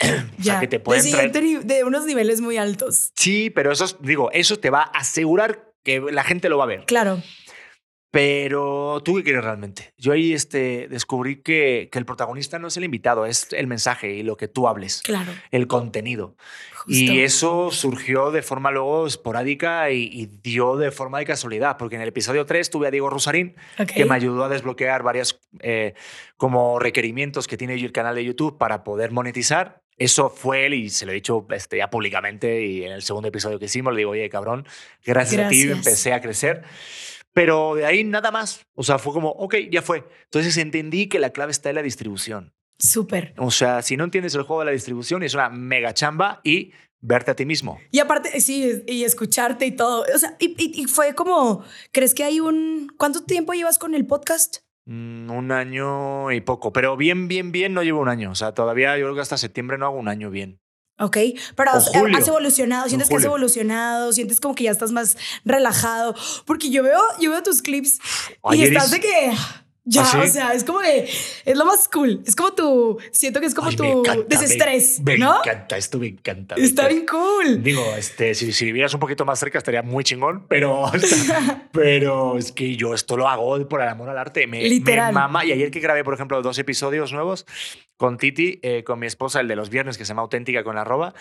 [0.40, 1.32] o sea, que te de, pueden traer.
[1.32, 3.12] siguiente ni- de unos niveles muy altos.
[3.14, 6.64] Sí, pero eso, es- digo, eso te va a asegurar que la gente lo va
[6.64, 6.84] a ver.
[6.86, 7.22] Claro.
[8.16, 9.92] Pero tú qué quieres realmente?
[9.98, 14.14] Yo ahí este, descubrí que, que el protagonista no es el invitado, es el mensaje
[14.14, 15.30] y lo que tú hables, Claro.
[15.50, 16.34] el contenido.
[16.74, 16.90] Justo.
[16.92, 21.96] Y eso surgió de forma luego esporádica y, y dio de forma de casualidad, porque
[21.96, 23.92] en el episodio 3 tuve a Diego Rosarín, Ok.
[23.92, 25.92] que me ayudó a desbloquear varios eh,
[26.38, 29.82] como requerimientos que tiene el canal de YouTube para poder monetizar.
[29.98, 33.28] Eso fue él y se lo he dicho este, ya públicamente y en el segundo
[33.28, 34.66] episodio que hicimos le digo, oye, cabrón,
[35.04, 35.76] gracias, a ti Gracias.
[35.86, 36.62] empecé a crecer.
[37.36, 38.64] Pero de ahí nada más.
[38.74, 40.04] O sea, fue como, ok, ya fue.
[40.24, 42.54] Entonces entendí que la clave está en la distribución.
[42.78, 43.34] Súper.
[43.36, 46.72] O sea, si no entiendes el juego de la distribución, es una mega chamba y
[47.02, 47.78] verte a ti mismo.
[47.90, 50.06] Y aparte, sí, y escucharte y todo.
[50.14, 51.62] O sea, y, y- y fue como,
[51.92, 52.90] ¿crees que hay un...
[52.96, 54.60] ¿Cuánto tiempo llevas con el podcast?
[54.86, 58.30] Mm, un año y poco, pero bien, bien, bien no llevo un año.
[58.30, 60.58] O sea, todavía yo creo que hasta septiembre no hago un año bien.
[60.98, 61.16] Ok,
[61.54, 62.16] pero has, julio.
[62.16, 66.14] has evolucionado, sientes que has evolucionado, sientes como que ya estás más relajado,
[66.46, 67.98] porque yo veo, yo veo tus clips
[68.52, 69.32] y estás es- de que
[69.86, 70.18] ya, ¿Ah, sí?
[70.18, 71.08] o sea, es como de,
[71.44, 75.00] es lo más cool, es como tu, siento que es como Ay, tu encanta, desestrés,
[75.00, 75.38] me, me ¿no?
[75.38, 76.56] encanta, esto me encanta.
[76.56, 77.62] Está bien cool.
[77.62, 80.90] Digo, este, si, si vivieras un poquito más cerca estaría muy chingón, pero,
[81.72, 84.46] pero es que yo esto lo hago por el amor al arte.
[84.46, 85.14] Me, Literal.
[85.14, 85.44] me mama.
[85.44, 87.46] Y ayer que grabé, por ejemplo, dos episodios nuevos
[87.96, 90.74] con Titi, eh, con mi esposa, el de los viernes, que se llama Auténtica con
[90.74, 91.14] la arroba,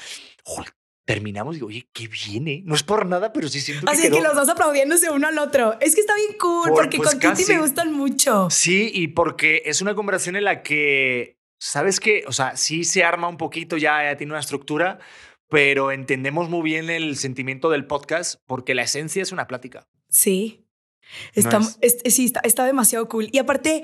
[1.05, 2.61] terminamos y digo, oye, qué bien, ¿eh?
[2.65, 4.17] No es por nada, pero sí siento que Así quedó...
[4.17, 5.77] que los dos aplaudiéndose uno al otro.
[5.79, 7.53] Es que está bien cool, Por- porque pues con Titi casi.
[7.53, 8.49] me gustan mucho.
[8.49, 12.23] Sí, y porque es una conversación en la que, ¿sabes qué?
[12.27, 14.97] O sea, sí se arma un poquito, ya, ya tiene una estructura,
[15.47, 19.87] pero entendemos muy bien el sentimiento del podcast porque la esencia es una plática.
[20.09, 20.64] Sí.
[21.33, 21.97] Está, No es.
[22.03, 23.29] es- sí, está, está demasiado cool.
[23.31, 23.83] Y aparte,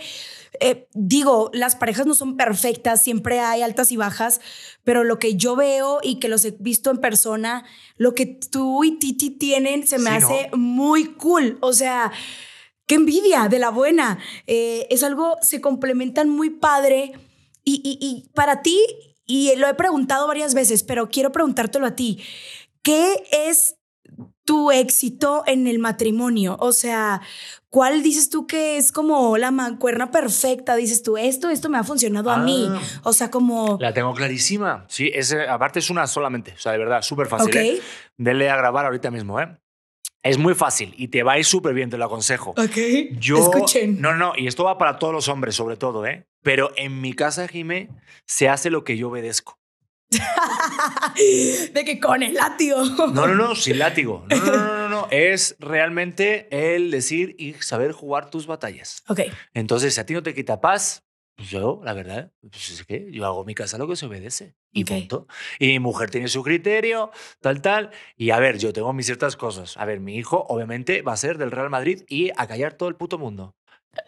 [0.59, 4.41] eh, digo, las parejas no son perfectas, siempre hay altas y bajas,
[4.83, 7.63] pero lo que yo veo y que los he visto en persona,
[7.97, 10.57] lo que tú y Titi tienen se me Sí, hace ¿no?
[10.57, 11.57] muy cool.
[11.61, 12.11] O sea,
[12.85, 14.19] qué envidia de la buena.
[14.47, 17.13] Eh, es algo, se complementan muy padre.
[17.63, 18.77] Y, y- y para ti,
[19.25, 22.19] y lo he preguntado varias veces, pero quiero preguntártelo a ti,
[22.81, 23.75] ¿qué es
[24.43, 26.57] tu éxito en el matrimonio?
[26.59, 27.21] O sea,
[27.69, 30.75] ¿cuál dices tú que es como la mancuerna perfecta?
[30.75, 32.67] Dices tú, esto, esto me ha funcionado a mí.
[32.69, 32.81] Ah.
[33.03, 33.77] O sea, como...
[33.79, 34.85] La tengo clarísima.
[34.89, 36.53] Sí, es, aparte es una solamente.
[36.53, 37.49] O sea, de verdad, súper fácil.
[37.49, 37.55] Ok.
[37.55, 37.81] ¿eh?
[38.17, 39.57] Denle a grabar ahorita mismo, ¿eh?
[40.23, 42.51] Es muy fácil y te va a ir súper bien, te lo aconsejo.
[42.51, 42.77] Ok.
[43.19, 43.99] Yo, Escuchen.
[44.01, 46.27] No, no, y esto va para todos los hombres, sobre todo, ¿eh?
[46.43, 47.89] Pero en mi casa, Jimé,
[48.25, 49.60] se hace lo que yo obedezco.
[51.73, 52.83] de que con el látigo.
[52.83, 54.25] No, no, no, sin látigo.
[54.29, 55.07] No, no, no, no, no.
[55.11, 59.03] Es realmente el decir y saber jugar tus batallas.
[59.07, 59.21] Ok.
[59.53, 61.05] Entonces, si a ti no te quita paz,
[61.35, 64.55] pues yo, la verdad, pues es que yo hago mi casa lo que se obedece.
[64.73, 65.27] Y punto.
[65.59, 67.91] Y mi mujer tiene su criterio, tal, tal.
[68.15, 69.75] Y a ver, yo tengo mis ciertas cosas.
[69.77, 72.89] A ver, mi hijo, obviamente, va a ser del Real Madrid y a callar todo
[72.89, 73.55] el puto mundo.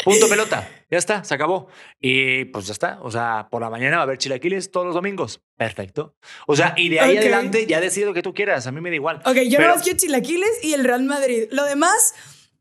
[0.03, 0.69] Punto pelota.
[0.89, 1.67] Ya está, se acabó.
[1.99, 2.99] Y pues ya está.
[3.01, 5.41] O sea, por la mañana va a haber chilaquiles todos los domingos.
[5.57, 6.15] Perfecto.
[6.47, 8.65] O sea, y de ahí adelante ya decido lo que tú quieras.
[8.67, 9.17] A mí me da igual.
[9.25, 11.47] Ok, yo Pero- no más quiero chilaquiles y el Real Madrid.
[11.51, 12.13] Lo demás,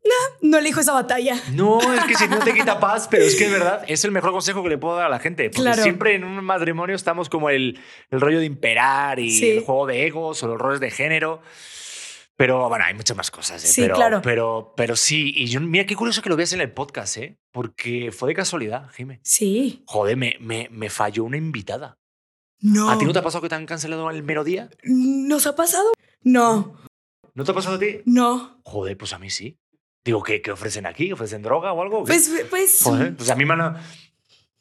[0.03, 1.35] no, no elijo esa batalla.
[1.53, 4.11] No, es que si no te quita paz, pero es que es verdad, es el
[4.11, 5.45] mejor consejo que le puedo dar a la gente.
[5.49, 5.81] Porque Claro.
[5.83, 7.79] siempre en un matrimonio estamos como el,
[8.11, 9.49] el rollo de imperar y Sí.
[9.51, 11.41] el juego de egos o los roles de género.
[12.43, 13.63] Pero bueno, hay muchas más cosas.
[13.63, 13.67] ¿eh?
[13.67, 14.21] Sí, pero, claro.
[14.21, 17.39] Pero, pero sí, y yo, mira qué curioso que lo veas en el podcast, ¿eh?
[17.53, 19.21] Porque fue de casualidad, Jimé.
[19.23, 19.81] Sí.
[19.87, 21.97] Joder, me, me, me falló una invitada.
[22.59, 22.89] No.
[22.89, 24.69] ¿A ti no te ha pasado que te han cancelado el mero día?
[24.83, 25.93] ¿Nos ha pasado?
[26.21, 26.75] No,
[27.33, 28.01] ¿No te ha pasado a ti?
[28.05, 28.59] no.
[28.65, 29.57] Joder, pues a mí sí.
[30.03, 31.13] Digo, ¿qué, qué ofrecen aquí?
[31.13, 32.03] ¿Ofrecen droga o algo?
[32.03, 32.81] Pues, pues.
[32.83, 33.77] Joder, pues a mí me han...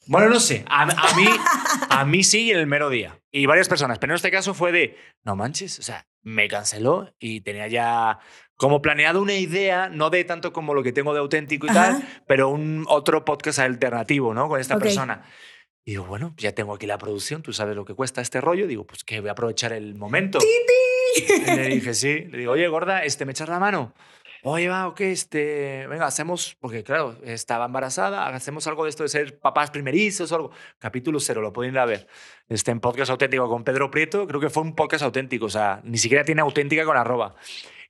[0.07, 0.65] Bueno, no sé.
[0.69, 1.27] A, a mí,
[1.91, 3.19] a mí sí en el mero día.
[3.31, 3.99] Y varias personas.
[3.99, 8.19] Pero en este caso fue de, no manches, o sea, me canceló y tenía ya
[8.57, 11.93] como planeado una idea, no de tanto como lo que tengo de auténtico y Ajá.
[11.99, 14.49] tal, pero un otro podcast alternativo, ¿no?
[14.49, 14.83] Con esta Ok.
[14.83, 15.23] persona.
[15.85, 18.69] Y digo, bueno, ya tengo aquí la producción, tú sabes lo que cuesta este rollo.
[18.69, 20.39] Digo, pues que voy a aprovechar el momento.
[21.17, 22.21] Y le dije, sí.
[22.31, 23.93] Le digo, oye, gorda, este, ¿me echas la mano?
[24.45, 29.09] Oye, va, ok, este, venga, hacemos, porque claro, estaba embarazada, hacemos algo de esto de
[29.09, 30.51] ser papás primerizos o algo.
[30.81, 32.09] Capítulo cero, lo pueden ir a ver.
[32.49, 35.81] Este, en podcast auténtico con Pedro Prieto, creo que fue un podcast auténtico, o sea,
[35.85, 37.37] ni siquiera tiene auténtica con arroba.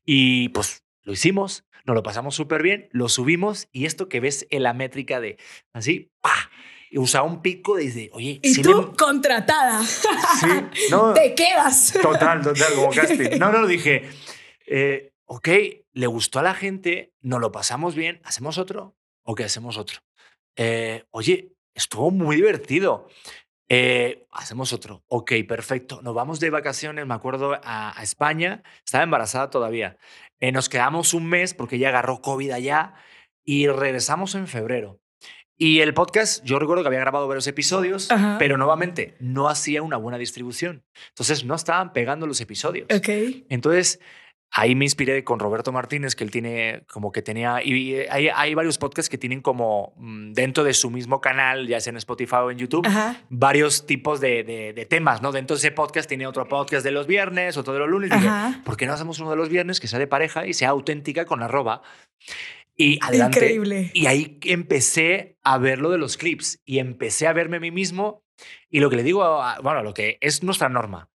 [0.04, 4.46] Y pues lo hicimos, nos lo pasamos súper bien, lo subimos y esto que ves
[4.50, 5.38] en la métrica de
[5.72, 6.50] así, ¡pa!
[6.90, 9.82] Y usaba un pico de, de, oye, Y sí tú, contratada.
[9.82, 10.48] sí,
[10.90, 11.94] no, Te quedas.
[12.02, 13.38] Total, total, como casting.
[13.38, 14.10] No, no, dije,
[14.66, 15.48] eh, ok,
[15.92, 18.96] le gustó a la gente, nos lo pasamos bien, ¿hacemos otro?
[19.24, 20.00] ¿O qué hacemos otro?
[20.56, 23.08] Eh, oye, estuvo muy divertido.
[23.68, 25.02] Eh, hacemos otro.
[25.08, 26.02] Ok, perfecto.
[26.02, 28.62] Nos vamos de vacaciones, me acuerdo, a, a España.
[28.84, 29.96] Estaba embarazada todavía.
[30.40, 32.94] Eh, nos quedamos un mes porque ella agarró COVID allá
[33.44, 35.00] y regresamos en febrero.
[35.56, 38.36] Y el podcast, yo recuerdo que había grabado varios episodios, Ajá.
[38.38, 40.84] pero nuevamente no hacía una buena distribución.
[41.10, 42.88] Entonces no estaban pegando los episodios.
[42.94, 43.08] Ok.
[43.48, 44.00] Entonces
[44.54, 48.54] ahí me inspiré con Roberto Martínez, que él tiene como que tenía, y hay, hay
[48.54, 52.36] varios podcasts que tienen como mm, dentro de su mismo canal, ya sea en Spotify
[52.36, 53.16] o en YouTube, Ajá.
[53.30, 55.32] varios tipos de, de- de temas, ¿no?
[55.32, 58.10] Dentro de ese podcast tiene otro podcast de los viernes, otro de los lunes.
[58.10, 58.28] Dije.
[58.64, 61.24] ¿por qué no hacemos uno de los viernes que sea de pareja y sea auténtica
[61.24, 61.80] con arroba?
[62.76, 63.38] Y adelante.
[63.38, 63.90] Increíble.
[63.94, 67.70] Y ahí empecé a ver lo de los clips y empecé a verme a mí
[67.70, 68.22] mismo.
[68.70, 71.08] Y lo que le digo, a- bueno, lo que es nuestra norma.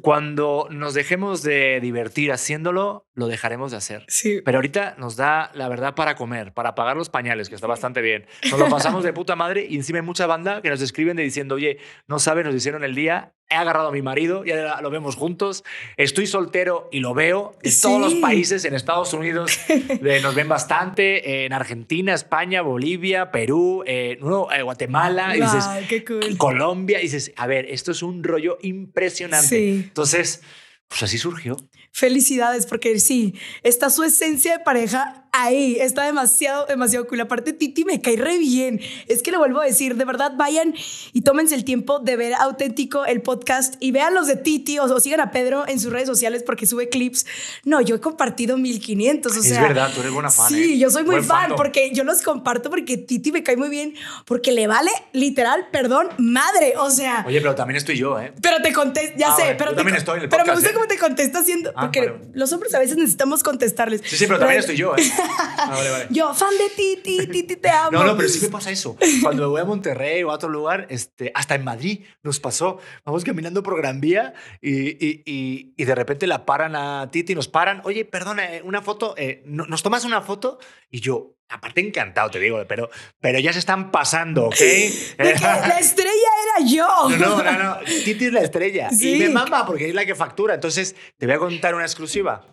[0.00, 4.04] Cuando nos dejemos de divertir haciéndolo, lo dejaremos de hacer.
[4.08, 4.40] Sí.
[4.44, 8.00] Pero ahorita nos da, la verdad, para comer, para pagar los pañales, que está bastante
[8.00, 8.26] bien.
[8.50, 11.22] Nos lo pasamos de puta madre y encima hay mucha banda que nos escriben de
[11.22, 11.78] diciendo, oye,
[12.08, 15.64] no sabes, nos hicieron el día, he agarrado a mi marido, ya lo vemos juntos,
[15.96, 17.56] estoy soltero y lo veo.
[17.62, 23.30] En todos los países, en Estados Unidos eh, nos ven bastante, en Argentina, España, Bolivia,
[23.30, 26.36] Perú, eh, no, eh, Guatemala, y dices, Wow, qué cool.
[26.36, 29.48] Colombia, y dices, a ver, esto es un rollo impresionante.
[29.48, 29.82] Sí.
[29.84, 30.42] Entonces,
[30.88, 31.56] pues así surgió.
[31.92, 37.20] Felicidades, porque sí, está su esencia de pareja ahí, está demasiado, demasiado cool.
[37.20, 38.80] Aparte, Titi me cae re bien.
[39.08, 40.74] Es que le vuelvo a decir, de verdad, vayan
[41.12, 44.84] y tómense el tiempo de ver auténtico el podcast y vean los de Titi o,
[44.84, 47.26] o sigan a Pedro en sus redes sociales porque sube clips.
[47.64, 50.78] No, yo he compartido 1500, o Es verdad, tú eres buena fan, Sí, ¿eh?
[50.78, 53.94] yo soy muy Buen fan porque yo los comparto porque Titi me cae muy bien,
[54.24, 57.24] porque le vale literal, perdón, madre, o sea.
[57.26, 58.32] Oye, pero también estoy yo, ¿eh?
[58.42, 60.52] Pero te contesto, ya Ah, sé, pero, yo te también estoy en el pero me
[60.54, 60.72] gusta ¿eh?
[60.74, 62.18] cómo te contesta haciendo, Ah, porque vale.
[62.34, 64.02] los hombres a veces necesitamos contestarles.
[64.04, 65.02] Sí, sí, pero también estoy yo, ¿eh?
[65.28, 66.06] Ah, vale, vale.
[66.10, 67.90] Yo, fan de Titi, Titi, te amo.
[67.92, 68.96] No, no, pero sí me pasa eso.
[69.22, 72.78] Cuando me voy a Monterrey o a otro lugar, este, hasta en Madrid nos pasó.
[73.04, 77.34] Vamos caminando por Gran Vía y, y, y, y de repente la paran a Titi,
[77.34, 77.80] nos paran.
[77.84, 80.58] Oye, perdona, eh, una foto, eh, ¿no- ¿nos tomas una foto?
[80.90, 82.90] Y yo, aparte encantado, te digo, pero,
[83.20, 84.56] pero ya se están pasando, ¿ok?
[84.58, 86.10] De que la estrella
[86.58, 86.86] era yo.
[87.18, 87.78] No, no, no, no.
[88.04, 88.90] Titi es la estrella.
[88.90, 89.14] Sí.
[89.14, 90.54] Y me mama porque es la que factura.
[90.54, 92.44] Entonces, te voy a contar una exclusiva.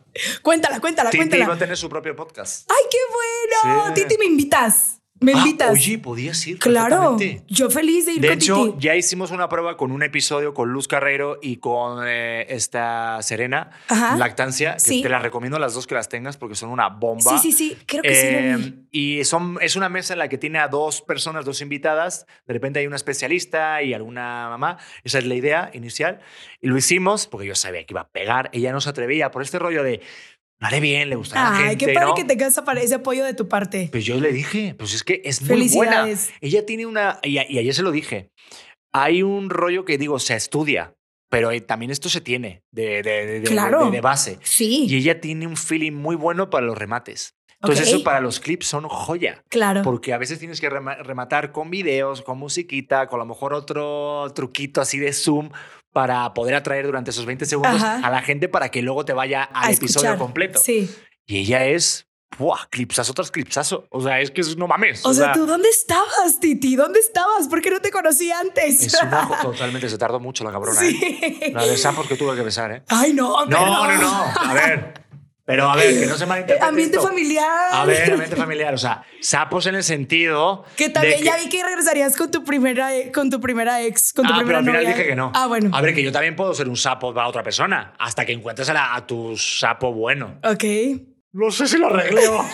[0.41, 1.47] Cuéntala, cuéntala, Titi cuéntala.
[1.47, 2.69] va a tener su propio podcast.
[2.69, 3.87] ¡Ay, qué bueno!
[3.95, 4.01] Sí.
[4.01, 4.99] Titi, me invitas.
[5.19, 5.71] Me Ah, invitas.
[5.71, 6.59] oye, podías ir.
[6.59, 7.15] claro.
[7.47, 8.77] Yo feliz de ir De con hecho, Titi.
[8.79, 13.69] ya hicimos una prueba con un episodio con Luz Carreiro y con eh, esta Serena,
[13.87, 14.17] Ajá.
[14.17, 15.01] Lactancia, que Sí.
[15.01, 17.37] te las recomiendo las dos que las tengas porque son una bomba.
[17.39, 17.77] Sí, sí, sí.
[17.85, 18.27] Creo que sí.
[18.27, 18.55] Eh,
[18.91, 19.19] vi.
[19.19, 22.25] y son, es una mesa en la que tiene a dos personas, dos invitadas.
[22.45, 24.77] De repente hay una especialista y alguna mamá.
[25.05, 26.19] Esa es la idea inicial.
[26.59, 28.49] Y lo hicimos porque yo sabía que iba a pegar.
[28.51, 30.01] Ella no se atrevía por este rollo de,
[30.67, 32.15] haré bien, le gustará a la Ay, gente, qué padre ¿no?
[32.15, 33.89] que tengas ese apoyo de tu parte.
[33.91, 36.03] Pues yo le dije, pues es que es muy buena.
[36.03, 36.33] Felicidades.
[36.41, 38.29] Ella tiene una, y, a- y ayer se lo dije,
[38.93, 40.93] hay un rollo que digo, se estudia,
[41.29, 43.89] pero eh, también esto se tiene de, de, de- Claro.
[43.89, 44.37] de- base.
[44.43, 44.85] Sí.
[44.87, 47.33] Y ella tiene un feeling muy bueno para los remates.
[47.61, 47.95] Entonces Ok.
[47.95, 49.41] eso para los clips son joya.
[49.49, 49.83] Claro.
[49.83, 53.53] Porque a veces tienes que rema- rematar con videos, con musiquita, con a lo mejor
[53.53, 55.49] otro truquito así de zoom
[55.93, 58.01] para poder atraer durante esos 20 segundos Ajá.
[58.05, 60.17] a la gente para que luego te vaya al A episodio escuchar.
[60.17, 60.59] completo.
[60.59, 60.93] Sí.
[61.25, 62.65] Y ella es, ¡buah!
[62.71, 63.85] Clipsazo tras clipsazo.
[63.91, 65.05] O sea, es que es- no mames.
[65.05, 66.75] O sea, ¿tú dónde estabas, Titi?
[66.75, 67.47] ¿Dónde estabas?
[67.47, 68.81] ¿Por qué no te conocí antes?
[68.87, 70.79] Es una totalmente, se tardó mucho la cabrona.
[70.79, 70.99] Sí.
[71.01, 71.51] ¿eh?
[71.53, 72.83] La de sapos que tuve que besar, ¿eh?
[72.89, 73.45] Ay, no.
[73.45, 74.01] No, perdón.
[74.01, 74.49] no, no.
[74.49, 75.02] A ver.
[75.45, 76.65] Pero a ver, que no se malinterprete.
[76.65, 77.07] Ambiente esto.
[77.09, 77.69] familiar.
[77.73, 78.73] A ver, ambiente familiar.
[78.73, 80.63] O sea, sapos en el sentido.
[80.77, 84.25] Que también ya vi que regresarías con tu primera, e- con tu primera ex, con
[84.25, 84.95] tu ah, pero al final novia.
[84.95, 85.33] dije que no.
[85.35, 85.69] Ah, bueno.
[85.73, 88.69] A ver, que yo también puedo ser un sapo para otra persona hasta que encuentres
[88.69, 90.39] a, la- a tu sapo bueno.
[90.43, 90.63] Ok.
[91.33, 92.45] No sé si lo arregleo.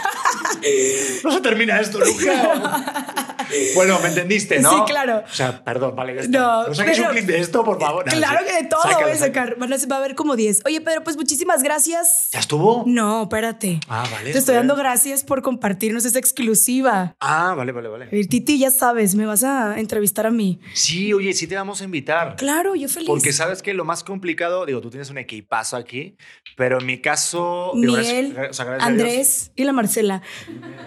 [1.24, 3.26] no se termina esto nunca.
[3.76, 4.70] bueno, ¿me entendiste, no?
[4.72, 5.24] Sí, claro.
[5.30, 6.28] O sea, perdón, vale.
[6.28, 8.06] No, No saques pero- un clip de esto, por favor.
[8.06, 9.56] No, claro que de todo Sácalo, voy a sacar.
[9.58, 10.62] Van a- va a haber como 10.
[10.66, 12.30] Oye, Pedro, pues muchísimas gracias.
[12.32, 12.84] ¿Ya estuvo?
[12.88, 13.80] No, espérate.
[13.88, 14.32] Ah, vale.
[14.32, 17.16] Te estoy dando gracias por compartirnos esa exclusiva.
[17.20, 18.08] Ah, vale, vale, vale.
[18.12, 20.60] Eh, Titi, ya sabes, me vas a entrevistar a mí.
[20.74, 22.36] Sí, oye, sí te vamos a invitar.
[22.36, 23.08] Claro, yo feliz.
[23.08, 26.16] Porque sabes que lo más complicado, digo, tú tienes un equipazo aquí,
[26.58, 27.72] pero en mi caso.
[27.76, 28.78] Miguel, o sea.
[28.80, 30.22] Andrés y la Marcela.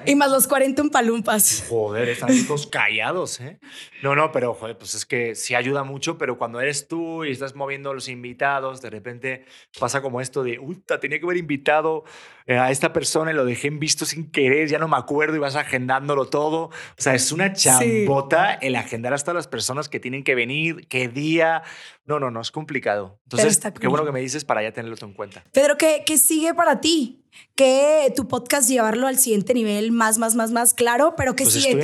[0.07, 1.65] Y más los 40 palumpas.
[1.69, 3.59] Joder, están todos callados, ¿eh?
[4.03, 7.31] No, no, pero joder, pues es que sí ayuda mucho, pero cuando eres tú y
[7.31, 9.45] estás moviendo los invitados, de repente
[9.79, 12.05] pasa como esto de, uy, tenía que haber invitado
[12.47, 15.37] eh, a esta persona y lo dejé en visto sin querer, ya no me acuerdo
[15.37, 16.65] y vas agendándolo todo.
[16.65, 21.09] O sea, es una chambota el agendar hasta las personas que tienen que venir, qué
[21.09, 21.63] día.
[22.05, 23.21] No, no, no, es complicado.
[23.25, 25.45] Entonces, qué bueno que me dices para ya tenerlo en cuenta.
[25.53, 27.22] Pedro, ¿qué, ¿qué sigue para ti?
[27.55, 31.65] Que tu podcast llevarlo al siguiente nivel más, más, más, más claro, pero ¿qué Pues
[31.67, 31.81] en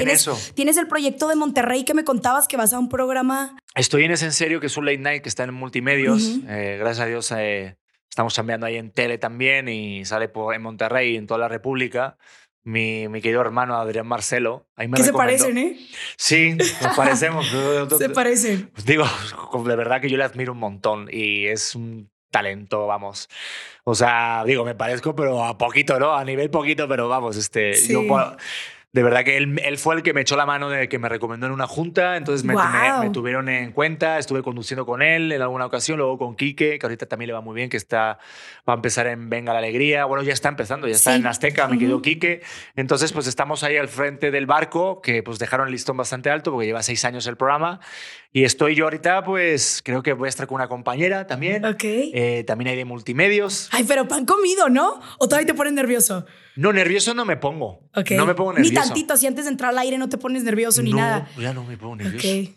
[0.54, 3.56] ¿Tienes, el proyecto de Monterrey que me contabas que vas a un programa.
[3.74, 6.22] Estoy en ese en serio, que es un late night que está en multimedios.
[6.22, 6.46] Ujú.
[6.48, 7.76] Eh, gracias a Dios eh,
[8.08, 11.48] estamos cambiando ahí en tele también y sale por, en Monterrey y en toda la
[11.48, 12.18] República.
[12.64, 14.68] Mi, mi querido hermano Adrián Marcelo.
[14.76, 15.78] Ahí me que se parecen, ¿eh?
[16.16, 17.46] Sí, nos parecemos.
[17.98, 18.70] Se parecen.
[18.84, 19.04] Digo,
[19.64, 23.28] de verdad que yo le admiro un montón y es un talento, vamos.
[23.84, 26.14] O sea, digo, me parezco, pero a poquito, ¿no?
[26.14, 27.92] A nivel poquito, pero vamos, este, Sí.
[27.92, 28.36] yo puedo-
[28.90, 31.10] de verdad que él, él fue el que me echó la mano de que me
[31.10, 35.30] recomendó en una junta, entonces me, me- me tuvieron en cuenta, estuve conduciendo con él
[35.30, 38.18] en alguna ocasión, luego con Quique, que ahorita también le va muy bien, que está,
[38.66, 41.20] va a empezar en Venga la Alegría, bueno, ya está empezando, ya está Sí.
[41.20, 41.80] en Azteca, mi Ujú.
[41.80, 42.40] querido Quique,
[42.76, 46.50] entonces pues estamos ahí al frente del barco, que pues dejaron el listón bastante alto,
[46.50, 47.80] porque lleva seis años el programa,
[48.32, 51.82] y estoy yo ahorita, pues creo que voy a estar con una compañera también, Ok.
[51.84, 53.68] Eh, también hay de multimedios.
[53.72, 55.00] Ay, pero pan comido, ¿no?
[55.18, 56.26] ¿O todavía te pones nervioso?
[56.56, 57.88] No, nervioso no me pongo.
[57.94, 58.10] Ok.
[58.12, 58.86] No me pongo Ni nervioso.
[58.86, 61.28] tantito, si antes de entrar al aire no te pones nervioso ni No, nada.
[61.38, 62.26] Ya no me pongo nervioso.
[62.28, 62.50] Ok.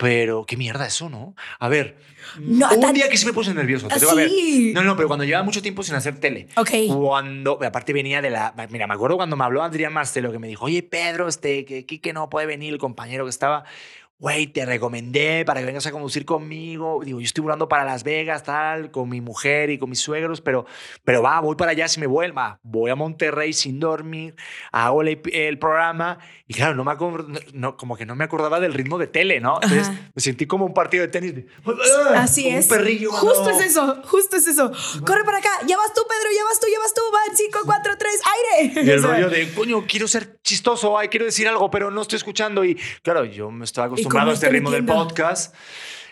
[0.00, 1.34] Pero qué mierda eso, ¿no?
[1.58, 1.96] A ver,
[2.38, 3.88] No, un día que sí me puse nervioso.
[3.88, 4.28] Te Ah, digo, a ver.
[4.30, 4.70] sí.
[4.72, 6.46] No, no, pero cuando llevaba mucho tiempo sin hacer tele.
[6.56, 6.70] Ok.
[6.86, 8.54] Cuando, aparte venía de la.
[8.70, 11.84] Mira, me acuerdo cuando me habló Adrián Marcelo que me dijo, oye, Pedro, este, que
[11.84, 13.64] Quique no puede venir, el compañero que estaba.
[14.20, 16.98] Güey, te recomendé para que vengas a conducir conmigo.
[17.04, 20.40] Digo, yo estoy volando para Las Vegas, tal, con mi mujer y con mis suegros,
[20.40, 20.66] pero,
[21.04, 22.34] pero va, voy para allá si me vuelvo.
[22.34, 24.34] Va, voy a Monterrey sin dormir,
[24.72, 26.18] hago el, el programa.
[26.48, 26.96] Y claro, no me
[27.52, 29.60] no, como que no me acordaba del ritmo de tele, ¿no?
[29.62, 30.10] Entonces Ajá.
[30.12, 31.36] me sentí como un partido de tenis.
[31.36, 31.46] de,
[32.16, 32.64] Así como es.
[32.64, 33.12] Un perrillo.
[33.12, 33.50] Justo ¿no?
[33.50, 34.72] es eso, justo es eso.
[35.06, 35.50] Corre para acá.
[35.64, 37.02] Ya vas tú, Pedro, ya vas tú, ya vas tú.
[37.12, 38.20] Van 5, 4, 3,
[38.64, 38.82] aire.
[38.84, 42.16] Y el rollo de, coño, quiero ser chistoso, ay, quiero decir algo, pero no estoy
[42.16, 42.64] escuchando.
[42.64, 45.54] Y claro, yo me estaba acostumbrado acostumbrado a este ritmo del podcast.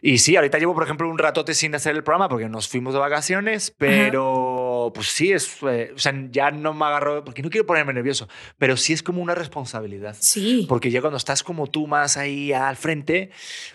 [0.03, 2.95] Y sí, ahorita llevo, por ejemplo, un ratote sin hacer el programa porque nos fuimos
[2.95, 7.51] de vacaciones, pero pues sí, es, eh, o sea, ya no me agarro, porque no
[7.51, 8.29] quiero ponerme nervioso,
[8.59, 10.17] pero sí es como una responsabilidad.
[10.21, 10.67] Sí.
[10.69, 13.31] Porque ya cuando estás como tú más ahí al frente,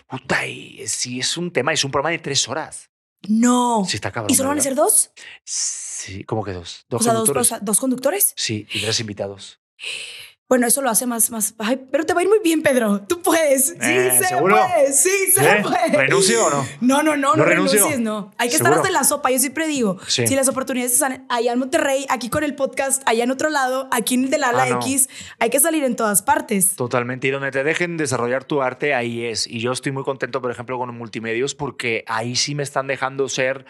[0.06, 2.90] puta, y sí es un tema, es un programa de tres horas.
[3.28, 3.84] No.
[3.86, 4.32] Sí, está cabrón.
[4.32, 5.12] ¿Y solo van a ser dos?
[5.44, 6.86] Sí, como que dos.
[6.88, 7.46] Dos o sea, dos, conductores.
[7.46, 8.32] o sea, dos conductores.
[8.36, 9.60] Sí, y tres invitados.
[10.52, 11.54] Bueno, eso lo hace más, más.
[11.56, 13.00] Ay, pero te va a ir muy bien, Pedro.
[13.08, 13.68] Tú puedes.
[13.68, 14.54] Sí, Eh, se ¿seguro?
[14.54, 14.92] puede.
[14.92, 15.62] Sí, se ¿Eh?
[15.62, 15.96] puede.
[15.96, 16.66] ¿Renuncio o no?
[16.82, 18.34] No, no, no, no, ¿No renuncies, no.
[18.36, 18.72] Hay que ¿Seguro?
[18.74, 19.30] estar hasta en la sopa.
[19.30, 20.26] Yo siempre digo, Sí.
[20.26, 23.88] si las oportunidades están allá en Monterrey, aquí con el podcast, allá en otro lado,
[23.92, 24.76] aquí en el del ala Ah, no.
[24.82, 26.76] X, hay que salir en todas partes.
[26.76, 27.28] Totalmente.
[27.28, 29.46] Y donde te dejen desarrollar tu arte, ahí es.
[29.46, 33.26] Y yo estoy muy contento, por ejemplo, con multimedios, porque ahí sí me están dejando
[33.30, 33.64] ser.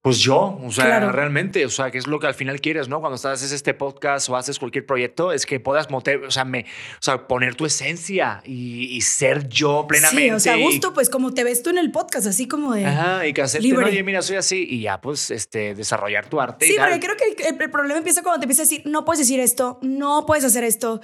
[0.00, 1.10] Pues yo, o sea, Claro.
[1.10, 3.00] realmente, o sea, que es lo que al final quieres, ¿no?
[3.00, 6.44] Cuando estás, haces este podcast o haces cualquier proyecto, es que puedas mote- o sea,
[6.44, 10.22] me, o sea, poner tu esencia y, y ser yo plenamente.
[10.28, 12.46] Sí, o sea, a y- gusto, pues como te ves tú en el podcast, así
[12.46, 12.86] como de.
[12.86, 13.86] Ajá, y que acepten, libre.
[13.86, 16.66] oye, mira, soy así, y ya, pues, este, desarrollar tu arte.
[16.66, 16.90] y Sí, tal.
[16.90, 19.40] porque creo que el, el problema empieza cuando te empiezas a decir, no puedes decir
[19.40, 21.00] esto, no puedes hacer esto.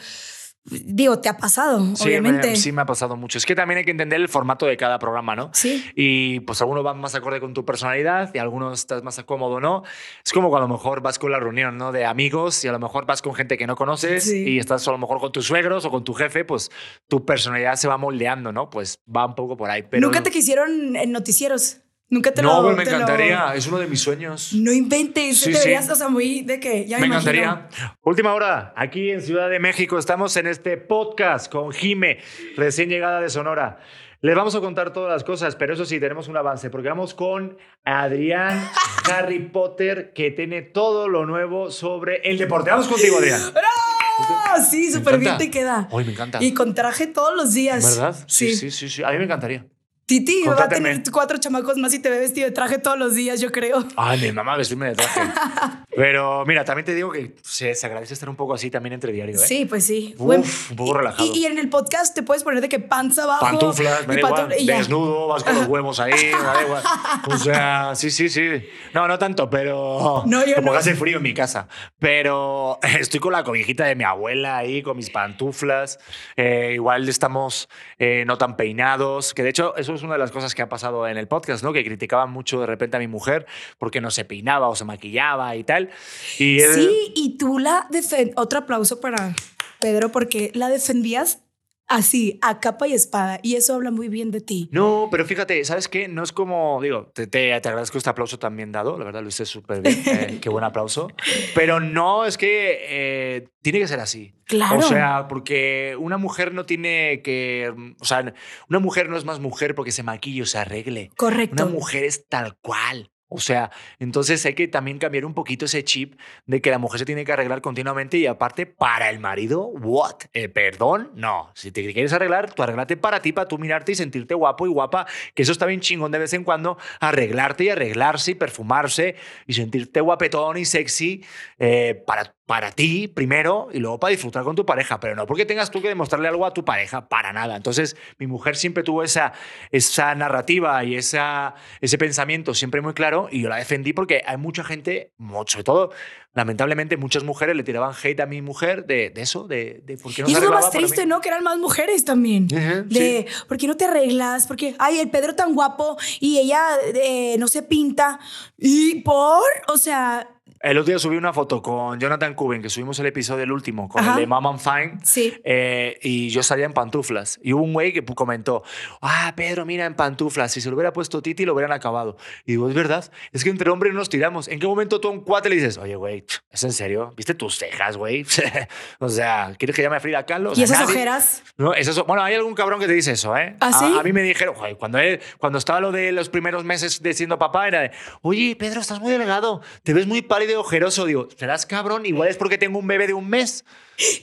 [0.67, 2.49] Digo, te ha pasado, Sí, obviamente.
[2.49, 3.37] Me, sí, me ha pasado mucho.
[3.37, 5.51] Es que también hay que entender el formato de cada programa, ¿no?
[5.53, 5.85] Sí.
[5.95, 9.83] Y pues algunos van más acorde con tu personalidad y algunos estás más cómodo, ¿no?
[10.25, 11.93] Es como cuando a lo mejor vas con la reunión, ¿no?
[11.93, 14.45] De amigos y a lo mejor vas con gente que no conoces Sí.
[14.49, 16.71] y estás a lo mejor con tus suegros o con tu jefe, pues
[17.09, 18.71] tu personalidad se va moldeando, ¿no?
[18.71, 19.83] Pues va un poco por ahí.
[19.83, 21.83] Pero Nunca te quisieron en noticieros.
[22.11, 22.63] Nunca te No, lo.
[22.65, 23.55] pues me te lo- encantaría.
[23.55, 24.53] Es uno de mis sueños.
[24.53, 25.39] No inventes.
[25.41, 25.65] Sí, te sí.
[25.69, 27.69] verías, o sea, muy de que ya me, Me encantaría.
[28.03, 32.19] Última hora, aquí en Ciudad de México, estamos en este podcast con Jime,
[32.57, 33.79] recién llegada de Sonora.
[34.21, 37.15] Les vamos a contar todas las cosas, pero eso sí, tenemos un avance, porque vamos
[37.15, 38.71] con Adrián
[39.13, 42.71] Harry Potter, que tiene todo lo nuevo sobre el deporte.
[42.71, 43.41] Vamos contigo, Adrián.
[43.53, 44.65] ¡Bravo!
[44.71, 45.89] Sí, súper bien te queda.
[45.91, 46.39] Uy, me encanta.
[46.43, 47.99] Y con traje todos los días.
[47.99, 48.17] ¿Verdad?
[48.29, 48.55] Sí.
[48.55, 49.03] sí, sí, sí, sí.
[49.03, 49.67] A mí me encantaría.
[50.07, 53.15] Titi va a tener cuatro chamacos más y te ve vestido de traje todos los
[53.15, 53.85] días, yo creo.
[53.97, 55.21] Ay, mi mamá vestirme de traje.
[55.97, 59.13] Pero mira, también te digo que se, se agradece estar un poco así también entre
[59.13, 59.39] diario, ¿eh?
[59.39, 60.15] Sí, pues sí.
[60.19, 61.25] Uf, Bueno, un poco relajado.
[61.33, 63.41] Y, y en el podcast te puedes poner de que panza abajo.
[63.47, 66.83] Pantuflas, me da igual, pantufla- desnudo, vas con los huevos ahí, me da igual.
[67.27, 68.47] O sea, sí, sí, sí.
[68.93, 70.23] No, no tanto, pero.
[70.27, 70.79] No, yo como no.
[70.79, 71.69] hace frío en mi casa.
[71.99, 75.99] Pero estoy con la cobijita de mi abuela ahí, con mis pantuflas.
[76.37, 79.33] Eh, igual estamos eh, no tan peinados.
[79.33, 81.63] Que de hecho, eso es una de las cosas que ha pasado en el podcast,
[81.65, 81.73] ¿no?
[81.73, 83.47] Que criticaban mucho de repente a mi mujer
[83.79, 85.91] porque no se peinaba o se maquillaba y tal.
[86.39, 89.35] Y Sí, y tú la defen- Otro aplauso para
[89.81, 91.41] Pedro porque la defendías
[91.89, 93.39] así, a capa y espada.
[93.43, 94.69] Y eso habla muy bien de ti.
[94.73, 96.09] No, pero fíjate, ¿sabes qué?
[96.09, 99.29] No es como, digo, te, te, te agradezco este aplauso también dado, la verdad lo
[99.29, 101.09] hice súper bien, eh, qué buen aplauso,
[101.55, 104.35] pero no, es que eh, tiene que ser así.
[104.47, 104.79] Claro.
[104.79, 108.35] O sea, porque una mujer no tiene que, o sea,
[108.69, 111.11] una mujer no es más mujer porque se maquille o se arregle.
[111.17, 111.65] Correcto.
[111.65, 113.11] Una mujer es tal cual.
[113.29, 117.01] O sea, entonces hay que también cambiar un poquito ese chip de que la mujer
[117.01, 120.17] se tiene que arreglar continuamente y aparte para el marido, ¿what?
[120.35, 121.51] Eh, perdón, no.
[121.55, 124.71] Si te quieres arreglar, tú arreglate para ti, para tú mirarte y sentirte guapo y
[124.71, 129.17] guapa, que eso está bien chingón de vez en cuando, arreglarte y arreglarse y perfumarse
[129.47, 131.25] y sentirte guapetón y sexy
[131.59, 135.47] eh, para, para ti primero y luego para disfrutar con tu pareja, pero no porque
[135.47, 137.57] tengas tú que demostrarle algo a tu pareja, para nada.
[137.57, 139.33] Entonces, mi mujer siempre tuvo esa,
[139.71, 144.37] esa narrativa y esa, ese pensamiento siempre muy claro y yo la defendí porque hay
[144.37, 145.13] mucha gente,
[145.47, 145.91] sobre todo,
[146.35, 150.13] lamentablemente, muchas mujeres le tiraban hate a mi mujer de, de eso, de, de por
[150.15, 151.07] qué no y se es lo más triste.
[151.07, 151.21] ¿no?
[151.21, 152.45] Que eran más mujeres también.
[152.45, 154.47] Ujú, de, ¿por qué no te arreglas?
[154.47, 156.63] Porque, ay, el Pedro tan guapo y ella
[156.95, 158.19] eh, no se pinta.
[158.59, 159.43] ¿Y por?
[159.69, 160.29] O sea,
[160.65, 163.87] El otro día subí una foto con Jonathan Cuben, que subimos el episodio del último,
[163.87, 164.15] con Ajá.
[164.15, 164.99] el de Mom and Fine.
[165.05, 165.35] Sí.
[165.45, 167.39] Eh, y yo salía en pantuflas.
[167.43, 168.63] Y hubo un güey que comentó,
[169.03, 170.53] ah, Pedro, mira, en pantuflas.
[170.53, 172.17] Si se lo hubiera puesto Titi, lo hubieran acabado.
[172.47, 173.11] Y digo, es verdad.
[173.33, 174.49] Es que entre hombres nos tiramos.
[174.49, 177.13] ¿En qué momento tú a un cuate le dices, oye, güey, ¿es en serio?
[177.15, 178.25] ¿Viste tus cejas, güey?
[179.01, 180.53] o sea, ¿quieres que llame a Frida Kahlo?
[180.53, 181.43] O ¿y esas nadie- ojeras?
[181.59, 182.05] no, es eso.
[182.05, 183.55] Bueno, hay algún cabrón que te dice eso, ¿eh?
[183.61, 183.97] ¿Ah, A- sí?
[183.99, 187.13] A, mí me dijeron, joder, cuando, él, cuando estaba lo de los primeros meses de
[187.13, 187.91] siendo papá, era de,
[188.23, 191.05] oye, Pedro, estás muy delgado, te ves muy pálido y ojeroso.
[191.05, 193.65] Digo, serás cabrón, igual es porque tengo un bebé de un mes.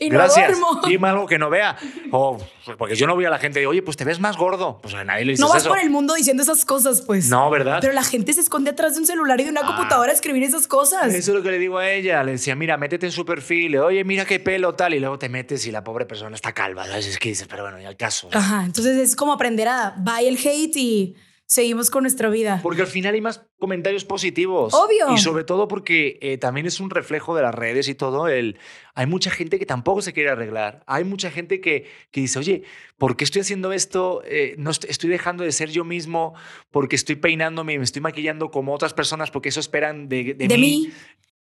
[0.01, 0.47] Y no Gracias.
[0.59, 0.82] duermo.
[0.88, 1.77] Dime algo que no vea.
[2.11, 2.38] O
[2.77, 4.79] porque yo no voy a la gente de, oye, pues te ves más gordo.
[4.82, 5.69] Pues a nadie le dices No vas eso.
[5.69, 7.29] por el mundo diciendo esas cosas, pues.
[7.29, 7.77] No, ¿verdad?
[7.79, 9.67] Pero la gente se esconde atrás de un celular y de una Ah.
[9.67, 11.13] computadora a escribir esas cosas.
[11.13, 12.21] Eso es lo que le digo a ella.
[12.23, 13.77] Le decía, mira, métete en su perfil.
[13.77, 14.93] Oye, mira qué pelo tal.
[14.93, 16.86] Y luego te metes y la pobre persona está calva.
[16.86, 17.07] ¿sabes?
[17.07, 18.27] Es que dices, pero bueno, ya el caso.
[18.32, 18.38] ¿no?
[18.38, 21.15] Ajá, entonces es como aprender a buy el hate y
[21.52, 22.62] seguimos con nuestra vida.
[22.64, 24.74] Porque al final hay más comentarios positivos.
[24.74, 25.14] Obvio.
[25.14, 28.30] Y sobre todo porque eh, también es un reflejo de las redes y todo.
[28.30, 28.58] El,
[28.95, 30.82] hay mucha gente que tampoco se quiere arreglar.
[30.88, 32.64] Hay mucha gente que, que dice, oye,
[32.97, 34.22] ¿por qué estoy haciendo esto?
[34.26, 36.36] Eh, no est- estoy dejando de ser yo mismo
[36.72, 40.47] porque estoy peinándome y me estoy maquillando como otras personas porque eso esperan de, de
[40.47, 40.88] de mí.
[40.88, 40.91] mí.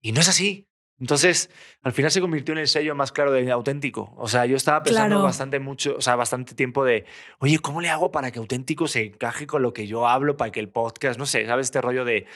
[0.03, 0.69] Y no es así.
[1.01, 1.51] Entonces,
[1.83, 4.15] al final se convirtió en el sello más claro de auténtico.
[4.17, 5.23] O sea, yo estaba pensando Claro.
[5.25, 7.05] bastante mucho, o sea, bastante tiempo de,
[7.41, 10.53] oye, ¿cómo le hago para que auténtico se encaje con lo que yo hablo, para
[10.53, 11.67] que el podcast, no sé, ¿sabes?
[11.67, 12.27] Este rollo de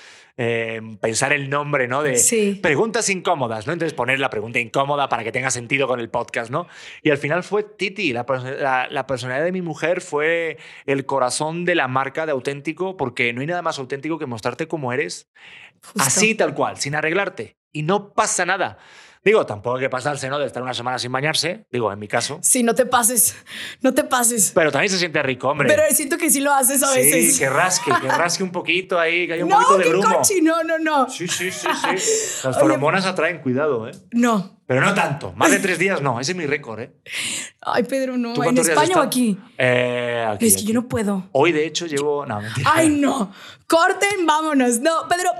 [0.40, 2.02] eh, pensar el nombre, ¿no?
[2.02, 2.58] De Sí.
[2.62, 3.72] preguntas incómodas, ¿no?
[3.72, 6.66] Entonces poner la pregunta incómoda para que tenga sentido con el podcast, ¿no?
[7.02, 11.06] Y al final fue Titi, la, perso- la, la personalidad de mi mujer fue el
[11.06, 14.92] corazón de la marca de auténtico, porque no hay nada más auténtico que mostrarte como
[14.92, 15.28] eres
[15.80, 16.02] Justo.
[16.02, 17.56] Así tal cual, sin arreglarte.
[17.78, 18.76] Y no pasa nada.
[19.24, 20.38] Digo, tampoco hay que pasarse, ¿no?
[20.38, 22.38] De estar una semana sin bañarse, digo, en mi caso.
[22.42, 23.36] Sí, no te pases.
[23.82, 24.50] No te pases.
[24.52, 25.68] Pero también se siente rico, hombre.
[25.68, 27.34] Pero siento que sí lo haces a veces.
[27.34, 29.90] sí, que rasque, que rasque un poquito ahí, que haya un no, poquito de qué
[29.90, 30.16] grumo.
[30.16, 30.40] cochi.
[30.40, 31.08] No, no, no.
[31.10, 32.40] Sí, sí, sí, sí.
[32.46, 33.92] Las Oye, feromonas atraen, cuidado, ¿eh?
[34.12, 34.58] No.
[34.66, 35.32] Pero no tanto.
[35.34, 36.18] Más de tres días no.
[36.20, 36.92] Ese es mi récord, ¿eh?
[37.60, 38.32] Ay, Pedro, no.
[38.34, 39.38] ¿Tú ¿En España o aquí?
[39.58, 40.68] Eh, aquí, Es que aquí.
[40.68, 41.28] yo no puedo.
[41.32, 42.24] Hoy, de hecho, llevo...
[42.24, 42.70] No, mentira.
[42.72, 43.32] Ay, no.
[43.66, 44.78] Corten, vámonos.
[44.80, 45.30] No, Pedro,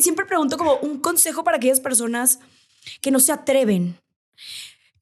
[0.00, 2.40] siempre pregunto como un consejo para aquellas personas
[3.00, 3.98] que no se atreven,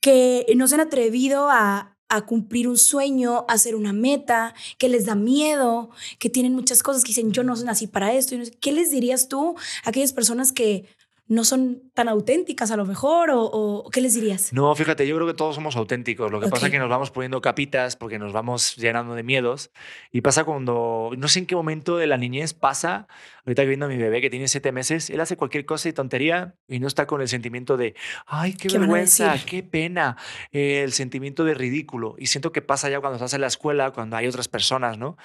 [0.01, 1.89] que no se han atrevido a,
[2.27, 5.89] cumplir un sueño, a hacer una meta, que les da miedo,
[6.19, 8.37] que tienen muchas cosas que dicen, yo no nací para esto.
[8.61, 10.85] ¿Qué les dirías tú a aquellas personas que
[11.33, 13.31] no son tan auténticas a lo mejor?
[13.31, 14.53] ¿O, o qué les dirías?
[14.53, 16.31] No, fíjate, yo creo que todos somos auténticos.
[16.31, 19.71] Lo que pasa es que nos vamos poniendo capitas porque nos vamos llenando de miedos.
[20.11, 23.09] Y pasa cuando, no sé en qué momento de la niñez pasa,
[23.47, 26.55] ahorita viendo a mi bebé que tiene siete meses, él hace cualquier cosa y tontería
[26.69, 27.95] y no está con el sentimiento de,
[28.27, 30.19] ay, qué, ¿Qué vergüenza, qué pena,
[30.53, 32.15] eh, el sentimiento de ridículo.
[32.19, 35.17] Y siento que pasa ya cuando estás en la escuela, cuando hay otras personas, ¿no?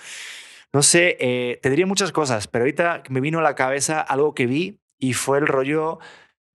[0.73, 4.33] No sé, eh, te diría muchas cosas, pero ahorita me vino a la cabeza algo
[4.33, 5.99] que vi y fue el rollo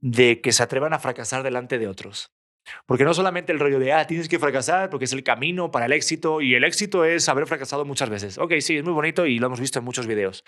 [0.01, 2.32] de que se atrevan a fracasar delante de otros.
[2.86, 5.86] Porque no solamente el rollo de, ah, tienes que fracasar porque es el camino para
[5.86, 8.38] el éxito y el éxito es haber fracasado muchas veces.
[8.38, 10.45] Ok, sí, es muy bonito y lo hemos visto en muchos videos.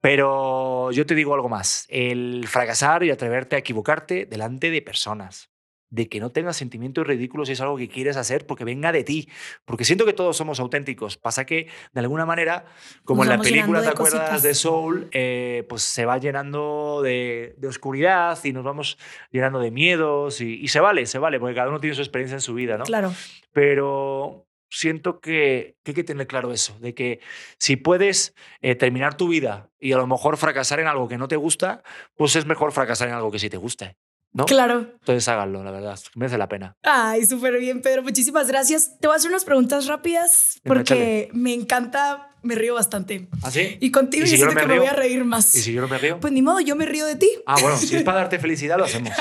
[0.00, 5.51] Pero yo te digo algo más, el fracasar y atreverte a equivocarte delante de personas,
[5.92, 9.04] de que no tengas sentimientos ridículos si es algo que quieres hacer porque venga de
[9.04, 9.28] ti,
[9.66, 11.18] porque siento que todos somos auténticos.
[11.18, 12.64] Pasa que de alguna manera,
[13.04, 14.42] como Nos en la película, ¿te de acuerdas cositas.
[14.42, 15.08] de Soul?
[15.12, 18.96] Eh, pues se va llenando de, de oscuridad y nos vamos
[19.30, 22.36] llenando de miedos y, y se vale, se vale, porque cada uno tiene su experiencia
[22.36, 22.84] en su vida, ¿no?
[22.84, 23.12] Claro.
[23.52, 27.20] pero siento que, que hay que tener claro eso, de que
[27.58, 31.28] si puedes eh, terminar tu vida y a lo mejor fracasar en algo que no
[31.28, 31.82] te gusta,
[32.16, 33.98] pues es mejor fracasar en algo que sí te guste,
[34.32, 34.46] ¿no?
[34.46, 34.90] Claro.
[35.00, 36.76] Entonces háganlo, la verdad, merece la pena.
[36.82, 38.02] Ay, súper bien, Pedro.
[38.02, 38.98] Muchísimas gracias.
[39.00, 43.28] Te voy a hacer unas preguntas rápidas porque me encanta, me río bastante.
[43.42, 43.76] ¿Ah, sí?
[43.80, 44.96] Y contigo ¿Y si yo siento no que me me voy río?
[44.96, 45.54] a reír más.
[45.54, 46.18] ¿Y si yo no me río?
[46.20, 47.28] Pues ni modo, yo me río de ti.
[47.46, 49.12] Ah, bueno, si es para darte felicidad, lo hacemos.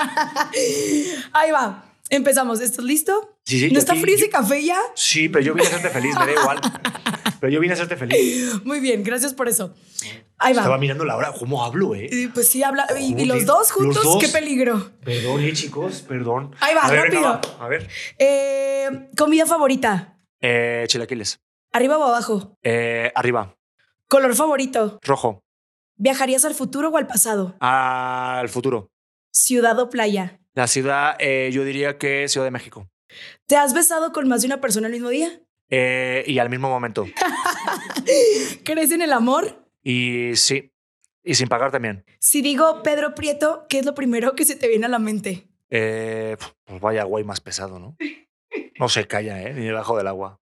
[1.34, 1.86] Ahí va.
[2.12, 2.60] Empezamos.
[2.60, 3.38] ¿Estás listo?
[3.46, 4.78] Sí, sí, ¿No está frío ese café ya?
[4.96, 6.60] Sí, pero yo vine a hacerte feliz, me da igual.
[7.40, 8.64] Pero yo vine a hacerte feliz.
[8.66, 9.74] Muy bien, gracias por eso.
[10.38, 10.78] Ahí Estaba va.
[10.78, 12.08] mirando la hora, ¿cómo hablo, eh?
[12.12, 12.86] Y, Pues sí, habla.
[13.00, 14.24] Y, los dos juntos, los dos.
[14.24, 14.92] qué peligro.
[15.04, 16.56] Perdón, eh, chicos, perdón.
[16.60, 17.56] Ahí va, a ver, venga, rápido.
[17.58, 17.90] va, A ver.
[18.20, 20.20] Eh, comida favorita.
[20.40, 21.40] Eh, chilaquiles.
[21.72, 22.56] ¿Arriba o abajo?
[22.62, 23.58] Eh, arriba.
[24.08, 25.00] ¿Color favorito?
[25.02, 25.44] Rojo.
[25.96, 27.56] ¿Viajarías al futuro o al pasado?
[27.60, 28.92] Al futuro.
[29.32, 30.41] ¿Ciudad o playa?
[30.54, 32.90] La ciudad, eh, yo diría que Ciudad de México.
[33.48, 35.42] ¿Te has besado con más de una persona al mismo día?
[35.70, 37.06] Eh, y al mismo momento.
[38.66, 39.66] ¿Crees en el amor?
[39.82, 40.72] Y sí.
[41.24, 42.04] Y sin pagar también.
[42.20, 45.48] Si digo Pedro Prieto, ¿qué es lo primero que se te viene a la mente?
[45.70, 46.36] Eh,
[46.66, 47.96] pues vaya güey más pesado, ¿no?
[48.78, 49.54] No se calla, ¿eh?
[49.54, 50.42] Ni debajo del agua.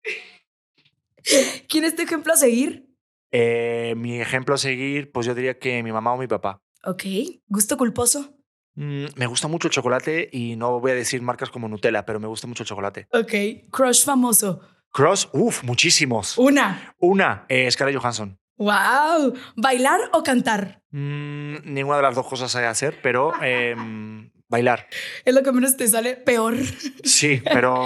[1.68, 2.88] ¿Quién es tu ejemplo a seguir?
[3.32, 6.64] Eh, mi ejemplo a seguir, pues yo diría que mi mamá o mi papá.
[6.84, 7.03] Ok.
[7.47, 8.39] ¿Gusto culposo?
[8.80, 12.18] Mm, me gusta mucho el chocolate y no voy a decir marcas como Nutella, pero
[12.22, 13.10] me gusta mucho el chocolate.
[13.12, 13.70] Ok.
[13.72, 14.62] Crush famoso.
[14.92, 16.38] Cross, uff, muchísimos.
[16.38, 16.96] Una.
[16.98, 18.40] Una, eh, Scarlett Johansson.
[18.56, 19.34] Wow.
[19.58, 20.82] ¿Bailar o cantar?
[20.92, 24.88] Mm, ninguna de las dos cosas hay que hacer, pero em, bailar.
[25.26, 26.56] Es lo que menos te sale peor.
[27.04, 27.84] Sí, pero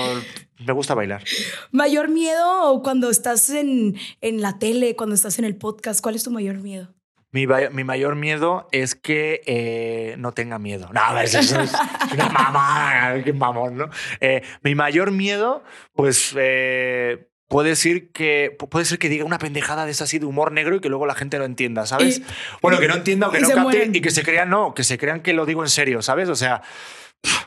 [0.59, 1.23] me gusta bailar.
[1.71, 6.01] ¿Mayor miedo cuando estás en, en la tele, cuando estás en el podcast?
[6.01, 6.93] ¿Cuál es tu mayor miedo?
[7.33, 10.89] Mi, mi mayor miedo es que eh, no tenga miedo.
[10.93, 11.51] No, eso es
[12.13, 13.89] una mamá, qué mamón, ¿no?
[14.21, 15.63] Eh, mi mayor miedo,
[15.93, 20.25] pues eh, puede ser que puede ser que diga una pendejada de esa así de
[20.25, 22.19] humor negro y que luego la gente no entienda, ¿sabes?
[22.19, 22.25] Y-
[22.61, 23.95] bueno, que no entienda o que y no capte mueren.
[23.95, 26.29] y que se crean, no, que se crean que lo digo en serio, ¿sabes?
[26.29, 26.61] O sea,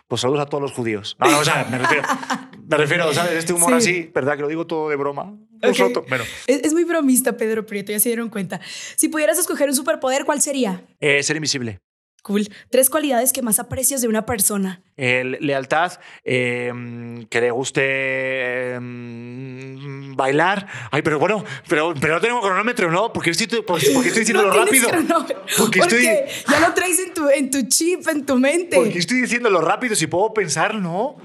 [0.08, 1.16] pues saludos a todos los judíos.
[1.20, 2.02] No, no, o sea, me refiero,
[2.68, 3.32] me refiero, ¿sabes?
[3.32, 3.76] Este humor Sí.
[3.76, 4.34] así, ¿verdad?
[4.36, 5.34] Que lo digo todo de broma.
[5.66, 5.78] Un Ok.
[5.78, 6.04] roto.
[6.08, 8.60] Bueno, Es, es muy bromista, Pedro Prieto, ya se dieron cuenta.
[8.96, 10.84] Si pudieras escoger un superpoder, ¿cuál sería?
[11.00, 11.78] eh, ser invisible.
[12.26, 12.48] Cool.
[12.70, 14.82] Tres cualidades que más aprecias de una persona.
[14.96, 15.92] Eh, lealtad,
[16.24, 16.72] eh,
[17.30, 17.82] que le guste
[18.74, 20.66] eh, mm, bailar.
[20.90, 23.12] Ay, pero bueno, pero, pero no tenemos cronómetro, ¿no?
[23.12, 24.88] Porque estoy, porque estoy diciendo No rápido.
[24.88, 28.74] cronómetro, Porque estoy, ya lo traes en tu, en tu chip, en tu mente.
[28.74, 31.18] porque estoy diciendo lo rápido, si puedo pensar, ¿no?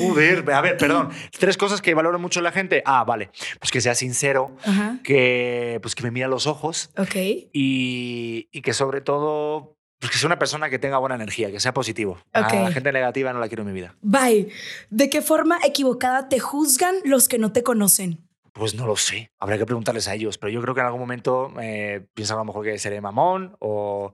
[0.00, 1.08] Joder, a ver, perdón.
[1.38, 2.82] Tres cosas que valoro mucho la gente.
[2.84, 3.30] Ah, vale.
[3.58, 4.98] Pues que sea sincero, Ajá.
[5.02, 7.14] que, pues que me mire a los ojos Ok.
[7.16, 11.60] y, y que sobre todo, pues que sea una persona que tenga buena energía, que
[11.60, 12.18] sea positivo.
[12.32, 12.52] A Ok.
[12.54, 13.94] la gente negativa no la quiero en mi vida.
[14.02, 14.48] Bye.
[14.90, 18.26] ¿De qué forma equivocada te juzgan los que no te conocen?
[18.52, 19.30] Pues no lo sé.
[19.38, 20.38] Habría que preguntarles a ellos.
[20.38, 23.56] Pero yo creo que en algún momento eh, piensan a lo mejor que seré mamón
[23.60, 24.12] o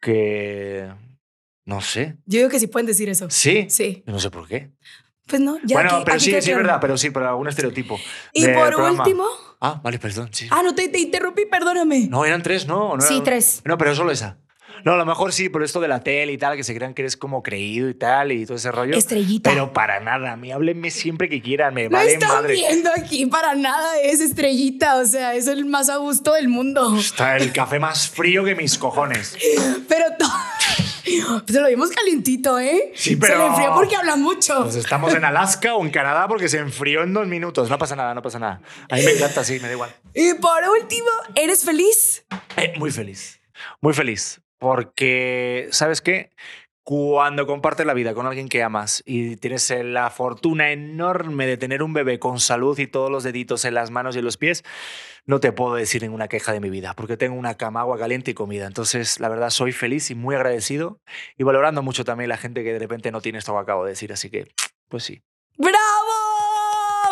[0.00, 0.92] que.
[1.66, 2.16] No sé.
[2.26, 3.30] Yo digo que sí pueden decir eso.
[3.30, 3.66] Sí.
[3.70, 4.02] Sí.
[4.06, 4.70] Yo no sé por qué.
[5.26, 6.78] Pues no, ya bueno, aquí- pero aquí sí, sí, es verdad.
[6.82, 7.98] Pero sí, por algún estereotipo.
[8.34, 9.02] Y por programa.
[9.02, 9.24] último.
[9.60, 10.28] Ah, vale, perdón.
[10.32, 10.46] Sí.
[10.50, 12.06] Ah, no te, te interrumpí, perdóname.
[12.10, 12.90] No, eran tres, ¿no?
[12.90, 13.62] ¿O no Sí, eran- tres.
[13.64, 14.36] No, pero solo esa.
[14.84, 16.92] No, a lo mejor sí, por esto de la tele y tal, que se crean
[16.94, 18.96] que eres como creído y tal y todo ese rollo.
[18.96, 19.48] Estrellita.
[19.50, 20.32] Pero para nada.
[20.32, 21.72] A mí háblenme siempre que quieran.
[21.74, 22.52] Me No vale están madre.
[22.54, 26.96] viendo aquí para nada, es estrellita, o sea, es el más a gusto del mundo.
[26.98, 29.36] Está el café más frío que mis cojones.
[29.88, 30.04] Pero
[31.46, 32.92] se lo vimos calientito, ¿eh?
[32.94, 34.62] Sí, pero- Se le enfrió porque habla mucho.
[34.64, 37.70] Pues estamos en Alaska o en Canadá porque se enfrió en dos minutos.
[37.70, 38.60] No pasa nada, no pasa nada.
[38.90, 39.94] A mí me encanta, sí, me da igual.
[40.14, 42.24] Y por último, ¿eres feliz?
[42.56, 43.40] Eh, muy feliz,
[43.80, 44.40] muy feliz.
[44.58, 46.30] Porque, ¿sabes qué?
[46.82, 51.56] Cuando compartes la vida con alguien que amas y tienes eh, la fortuna enorme de
[51.56, 54.36] tener un bebé con salud y todos los deditos en las manos y en los
[54.36, 54.64] pies,
[55.24, 58.32] no te puedo decir ninguna queja de mi vida, porque tengo una cama, agua caliente
[58.32, 58.66] y comida.
[58.66, 61.00] Entonces, la verdad, soy feliz y muy agradecido
[61.38, 63.90] y valorando mucho también la gente que de repente no tiene esto que acabo de
[63.90, 64.12] decir.
[64.12, 64.52] Así que,
[64.88, 65.22] pues sí.
[65.56, 66.03] ¡Bravo!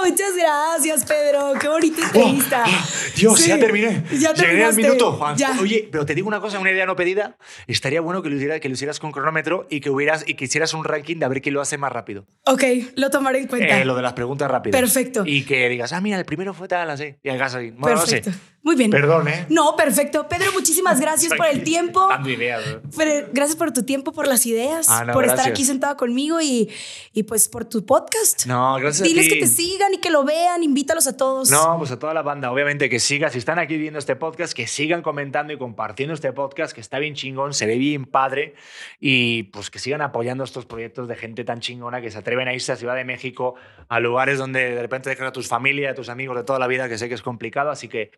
[0.05, 1.53] Muchas gracias, Pedro.
[1.61, 2.64] Qué bonita entrevista.
[2.66, 2.86] Oh,
[3.16, 4.03] Dios, Sí, ya terminé.
[4.18, 5.18] Ya Llegué al minuto.
[5.36, 5.57] Ya.
[5.61, 7.36] Oye, pero te digo una cosa, una idea no pedida.
[7.66, 10.44] Estaría bueno que lo, hiciera- que lo hicieras con cronómetro y que hubieras y que
[10.46, 12.26] hicieras un ranking de a ver quién lo hace más rápido.
[12.46, 12.62] Ok,
[12.96, 13.80] lo tomaré en cuenta.
[13.80, 14.80] Eh, lo de las preguntas rápidas.
[14.80, 15.22] Perfecto.
[15.26, 17.14] Y que digas, ah, mira, el primero fue tal, así.
[17.22, 17.70] Y hagas así.
[17.70, 18.30] Bueno, Perfecto.
[18.30, 18.42] no sé.
[18.64, 18.90] Muy bien.
[18.92, 19.46] Perdón, ¿eh?
[19.48, 20.28] No, perfecto.
[20.28, 22.06] Pedro, muchísimas gracias por el tiempo.
[22.08, 22.62] Dando ideas.
[22.64, 22.78] ¿eh?
[22.96, 25.52] Pero gracias por tu tiempo, por las ideas, Ah, no, por estar gracias.
[25.54, 26.70] aquí sentado conmigo y,
[27.12, 28.46] y pues por tu podcast.
[28.46, 29.34] No, gracias a Diles ti.
[29.34, 31.50] que te sigan y que lo vean, invítalos a todos.
[31.50, 34.52] No, pues a toda la banda, obviamente que sigan, si están aquí viendo este podcast,
[34.52, 38.54] que sigan comentando y compartiendo este podcast, que está bien chingón, se ve bien padre,
[39.00, 42.54] y pues que sigan apoyando estos proyectos de gente tan chingona que se atreven a
[42.54, 43.56] irse a Ciudad de México,
[43.88, 46.68] a lugares donde de repente dejan a tus familia, a tus amigos de toda la
[46.68, 48.12] vida, que sé que es complicado, así que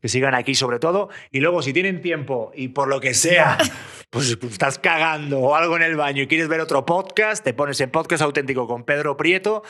[0.00, 3.58] que sigan aquí sobre todo, y luego si tienen tiempo y por lo que sea,
[4.10, 7.80] pues estás cagando o algo en el baño y quieres ver otro podcast, te pones
[7.80, 9.62] en Podcast Auténtico con Pedro Prieto,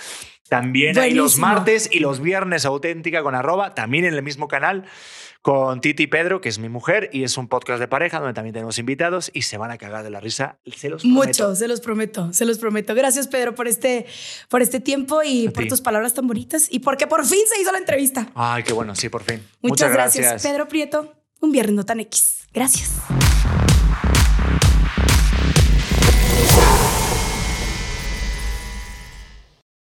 [0.48, 4.84] también hay los martes y los viernes auténtica con arroba, también en el mismo canal
[5.42, 8.52] con Titi Pedro, que es mi mujer, y es un podcast de pareja donde también
[8.52, 11.26] tenemos invitados y se van a cagar de la risa, se los prometo.
[11.26, 12.94] Mucho, se los prometo, se los prometo.
[12.94, 14.06] Gracias, Pedro, por este,
[14.48, 15.68] por este tiempo y A por ti.
[15.68, 18.30] tus palabras tan bonitas y porque por fin se hizo la entrevista.
[18.34, 19.42] Ay, qué bueno, sí, por fin.
[19.62, 20.42] Muchas, gracias.
[20.42, 22.48] Pedro Prieto, un viernes no tan X.
[22.52, 22.90] Gracias.